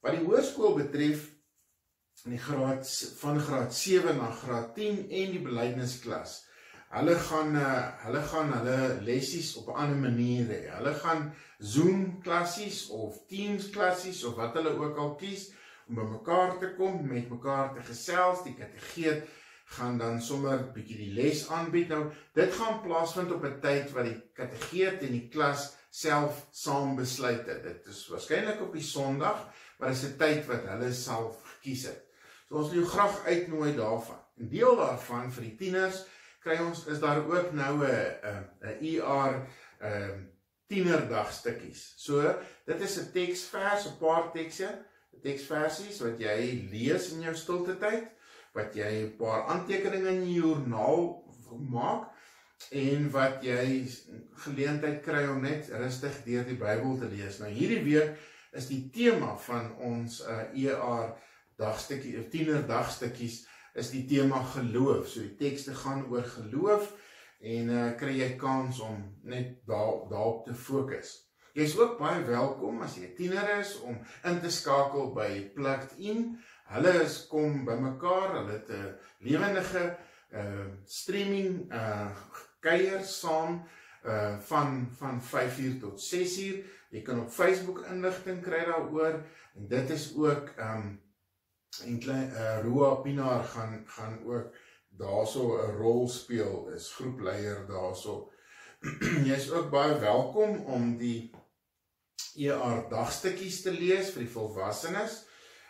Wat 0.00 0.14
die 0.14 0.24
hoërskool 0.24 0.76
betref, 0.78 1.24
in 2.24 2.34
die 2.34 2.42
graad 2.42 2.88
van 3.20 3.40
graad 3.40 3.74
7 3.74 4.16
na 4.16 4.30
graad 4.30 4.74
10 4.74 5.04
en 5.08 5.34
die 5.34 5.42
belydensklas. 5.42 6.44
Hulle 6.88 7.14
gaan 7.20 7.56
uh, 7.56 7.70
hulle 8.06 8.22
gaan 8.30 8.52
hulle 8.52 8.78
lessies 9.04 9.54
op 9.60 9.68
'n 9.68 9.80
ander 9.82 10.00
manier 10.08 10.46
hê. 10.48 10.62
Hulle 10.76 10.94
gaan 10.94 11.32
Zoom 11.58 12.20
klassies 12.22 12.88
of 12.88 13.18
Teams 13.28 13.70
klassies 13.70 14.24
of 14.24 14.34
wat 14.34 14.54
hulle 14.54 14.72
ook 14.78 14.96
al 14.96 15.14
kies 15.20 15.50
om 15.88 15.94
by 15.98 16.06
mekaar 16.06 16.58
te 16.58 16.72
kom, 16.76 17.00
met 17.06 17.30
mekaar 17.30 17.74
te 17.74 17.82
gesels, 17.82 18.44
die 18.44 18.54
kategeet 18.54 19.28
gaan 19.76 19.98
dan 19.98 20.20
sommer 20.22 20.64
bietjie 20.72 20.96
die 20.96 21.12
les 21.16 21.44
aanbied. 21.52 21.88
Nou, 21.92 22.10
dit 22.34 22.52
gaan 22.60 22.80
plaasvind 22.84 23.32
op 23.32 23.44
'n 23.44 23.60
tyd 23.60 23.92
wat 23.92 24.04
die 24.04 24.20
kategeet 24.32 25.02
en 25.02 25.12
die 25.12 25.28
klas 25.28 25.74
self 25.90 26.46
saam 26.50 26.96
besluit 26.96 27.46
het. 27.46 27.62
Dit 27.62 27.86
is 27.86 28.08
waarskynlik 28.08 28.60
op 28.60 28.72
die 28.72 28.82
Sondag, 28.82 29.48
maar 29.78 29.88
dit 29.88 29.98
is 29.98 30.08
'n 30.08 30.16
tyd 30.16 30.46
wat 30.46 30.68
hulle 30.72 30.92
self 30.92 31.42
gekies 31.54 31.84
het. 31.84 32.07
So 32.48 32.62
ons 32.62 32.70
wil 32.72 32.80
jou 32.80 32.88
graag 32.88 33.24
uitnooi 33.26 33.74
daarvan. 33.76 34.20
'n 34.40 34.48
Deel 34.48 34.76
daarvan 34.76 35.32
vir 35.32 35.42
die 35.42 35.56
tieners 35.56 36.04
kry 36.40 36.56
ons 36.62 36.86
is 36.86 37.00
daar 37.00 37.20
ook 37.26 37.52
nou 37.52 37.84
'n 37.84 38.14
'n 38.24 38.44
'n 38.62 38.76
ER 38.92 39.46
ehm 39.80 40.10
um, 40.10 40.28
tienerdag 40.68 41.32
stukkies. 41.32 41.92
So 41.96 42.34
dit 42.64 42.80
is 42.80 42.98
'n 42.98 43.12
teksvers, 43.12 43.86
'n 43.86 43.98
paar 43.98 44.32
tekste, 44.32 44.68
teksversies 45.22 46.00
wat 46.00 46.18
jy 46.18 46.68
lees 46.70 47.12
in 47.12 47.20
jou 47.20 47.34
stilte 47.34 47.78
tyd, 47.78 48.08
wat 48.52 48.74
jy 48.74 48.92
'n 49.04 49.16
paar 49.16 49.46
aantekeninge 49.46 50.08
in 50.08 50.32
jou 50.32 50.46
joernaal 50.46 51.24
maak 51.70 52.08
en 52.70 53.10
wat 53.10 53.42
jy 53.42 53.88
geleentheid 54.44 55.02
kry 55.02 55.26
om 55.26 55.40
net 55.40 55.68
rustig 55.68 56.24
deur 56.24 56.44
die 56.44 56.58
Bybel 56.58 56.98
te 56.98 57.08
lees. 57.08 57.38
Nou 57.38 57.50
hierdie 57.50 57.82
week 57.84 58.16
is 58.52 58.66
die 58.66 58.90
tema 58.90 59.36
van 59.36 59.76
ons 59.76 60.20
uh, 60.26 60.44
ER 60.54 61.14
dagstukkie 61.58 62.16
of 62.20 62.28
tiener 62.32 62.66
dagstukkies 62.66 63.42
is 63.78 63.90
die 63.90 64.04
tema 64.08 64.42
geloof. 64.54 65.08
So 65.08 65.22
die 65.22 65.36
tekste 65.38 65.74
gaan 65.74 66.06
oor 66.10 66.26
geloof 66.26 66.92
en 67.38 67.70
uh 67.70 67.88
kry 67.98 68.16
jy 68.18 68.34
kans 68.40 68.80
om 68.82 69.02
net 69.22 69.58
daar 69.66 70.06
daarop 70.10 70.46
te 70.46 70.54
fokus. 70.54 71.14
Jy's 71.58 71.74
ook 71.78 71.96
baie 71.98 72.22
welkom 72.26 72.82
as 72.82 72.96
jy 72.98 73.08
'n 73.08 73.16
tiener 73.16 73.48
is 73.58 73.78
om 73.80 73.98
in 74.24 74.40
te 74.40 74.50
skakel 74.50 75.12
by 75.14 75.50
Plugged 75.54 75.98
In. 75.98 76.38
Hulle 76.68 76.92
is 77.02 77.26
kom 77.26 77.64
bymekaar, 77.64 78.34
hulle 78.36 78.52
het 78.52 78.70
'n 78.70 78.94
lewendige 79.18 79.96
uh 80.32 80.66
streaming 80.84 81.72
uh 81.72 82.10
kuier 82.60 83.02
saam 83.02 83.62
uh 84.04 84.38
van 84.38 84.88
van 84.98 85.22
5uur 85.22 85.80
tot 85.80 86.00
6uur. 86.00 86.64
Jy 86.90 87.02
kan 87.02 87.20
op 87.20 87.30
Facebook 87.30 87.84
inligting 87.90 88.42
kry 88.42 88.64
daaroor 88.64 89.22
en 89.54 89.68
dit 89.68 89.90
is 89.90 90.14
ook 90.16 90.54
um 90.58 91.00
en 91.84 91.98
klein 91.98 92.30
uh, 92.30 92.58
Roa 92.62 92.94
Pinaar 93.04 93.44
gaan 93.44 93.82
gaan 93.86 94.18
ook 94.24 94.54
daarso 94.98 95.56
'n 95.56 95.76
rol 95.76 96.08
speel 96.08 96.68
is 96.74 96.92
groepleier 96.92 97.66
daarso. 97.66 98.32
Jy's 99.28 99.50
ook 99.50 99.70
baie 99.70 99.98
welkom 99.98 100.56
om 100.64 100.96
die 100.96 101.30
ER 102.36 102.88
dagstukkies 102.90 103.62
te 103.62 103.70
lees 103.70 104.10
vir 104.10 104.22
die 104.22 104.32
volwassenes. 104.32 105.24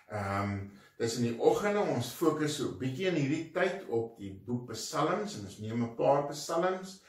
Ehm 0.08 0.42
um, 0.42 0.70
dis 0.98 1.16
in 1.16 1.28
die 1.28 1.38
oggende 1.38 1.80
ons 1.80 2.10
fokus 2.10 2.56
so 2.56 2.68
'n 2.68 2.78
bietjie 2.78 3.06
in 3.06 3.14
hierdie 3.14 3.50
tyd 3.54 3.84
op 3.88 4.16
die 4.18 4.32
boek 4.46 4.72
Psalms 4.72 5.36
en 5.38 5.44
ons 5.44 5.58
neem 5.58 5.82
'n 5.82 5.94
paar 5.94 6.26
psalms 6.26 7.02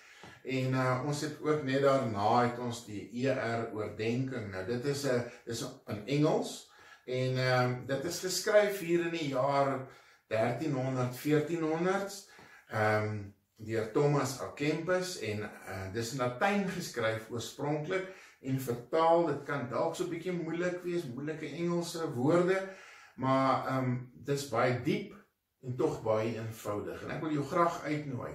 en 0.43 0.73
uh, 0.73 1.03
ons 1.05 1.21
het 1.21 1.41
ook 1.41 1.63
net 1.63 1.81
daarna 1.81 2.47
het 2.47 2.59
ons 2.59 2.85
die 2.85 3.09
ER 3.25 3.69
oordenking. 3.73 4.51
Nou 4.51 4.65
dit 4.65 4.85
is 4.85 5.05
'n 5.05 5.23
dis 5.45 5.65
in 5.87 6.07
Engels. 6.07 6.68
En 7.09 7.37
ehm 7.41 7.71
um, 7.71 7.85
dit 7.89 8.03
is 8.03 8.19
geskryf 8.19 8.79
hier 8.85 9.05
in 9.07 9.15
die 9.17 9.27
jaar 9.33 9.87
1300 10.27 11.17
1400s 11.17 12.21
ehm 12.69 13.03
um, 13.03 13.19
deur 13.59 13.91
Thomas 13.91 14.37
A 14.41 14.51
Kempis 14.55 15.17
en 15.19 15.41
uh, 15.43 15.87
dis 15.93 16.11
in 16.13 16.21
Latyn 16.21 16.67
geskryf 16.69 17.25
oorspronklik 17.29 18.05
en 18.39 18.61
vertaal. 18.61 19.25
Dit 19.25 19.41
kan 19.43 19.65
dalk 19.69 19.95
so 19.95 20.05
'n 20.05 20.13
bietjie 20.13 20.35
moeilik 20.37 20.83
wees 20.83 21.07
moeilike 21.09 21.49
Engelse 21.49 22.13
woorde 22.13 22.61
maar 23.19 23.67
ehm 23.67 23.83
um, 23.83 24.11
dis 24.13 24.47
baie 24.49 24.79
diep 24.83 25.15
en 25.61 25.75
tog 25.75 26.01
baie 26.03 26.35
eenvoudig. 26.35 27.03
En 27.03 27.11
ek 27.11 27.21
wil 27.25 27.35
jou 27.35 27.45
graag 27.45 27.83
uitnooi 27.83 28.31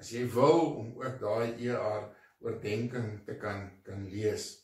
as 0.00 0.10
jy 0.10 0.24
wil 0.34 0.62
om 0.78 0.94
ook 1.02 1.18
daai 1.20 1.68
ER 1.68 2.08
oordenking 2.42 3.24
te 3.26 3.36
kan 3.36 3.68
kan 3.82 4.06
lees 4.08 4.61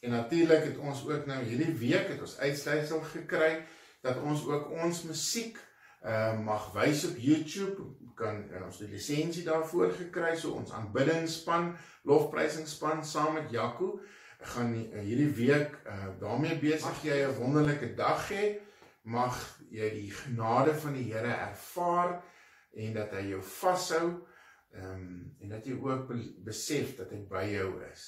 En 0.00 0.10
natuurlik 0.10 0.64
het 0.64 0.78
ons 0.78 1.06
ook 1.08 1.26
nou 1.26 1.38
hierdie 1.44 1.74
week 1.74 2.08
het 2.08 2.20
ons 2.20 2.38
uitsluitsel 2.38 3.00
gekry 3.00 3.64
dat 4.00 4.20
ons 4.22 4.44
ook 4.46 4.70
ons 4.70 5.02
musiek 5.02 5.58
uh 6.06 6.38
mag 6.38 6.70
wys 6.72 7.04
op 7.08 7.16
YouTube. 7.18 7.88
Kan 8.18 8.44
uh, 8.50 8.62
ons 8.66 8.78
die 8.78 8.88
lisensie 8.90 9.42
daarvoor 9.46 9.90
gekry 9.96 10.36
so 10.38 10.54
ons 10.58 10.70
aanbiddingsspan, 10.74 11.72
lofprysingspan 12.06 13.04
saam 13.04 13.34
met 13.34 13.50
Jaco 13.50 13.98
gaan 14.54 14.74
uh, 14.74 15.02
hierdie 15.02 15.32
week 15.34 15.74
uh 15.86 16.12
daarmee 16.20 16.58
besig 16.62 17.02
jy 17.02 17.18
'n 17.26 17.38
wonderlike 17.40 17.94
dag 17.98 18.30
hê. 18.30 18.58
Mag 19.02 19.34
jy 19.70 19.90
die 19.90 20.10
genade 20.10 20.74
van 20.74 20.94
die 20.94 21.12
Here 21.12 21.34
ervaar 21.50 22.22
en 22.74 22.94
dat 22.94 23.10
hy 23.10 23.28
jou 23.34 23.42
vashou. 23.42 24.06
Ehm 24.74 24.94
um, 24.94 25.36
en 25.40 25.48
dat 25.48 25.66
jy 25.66 25.74
ook 25.80 26.08
be 26.08 26.18
besef 26.44 26.96
dat 26.96 27.10
hy 27.10 27.18
by 27.30 27.44
jou 27.50 27.70
is. 27.88 27.96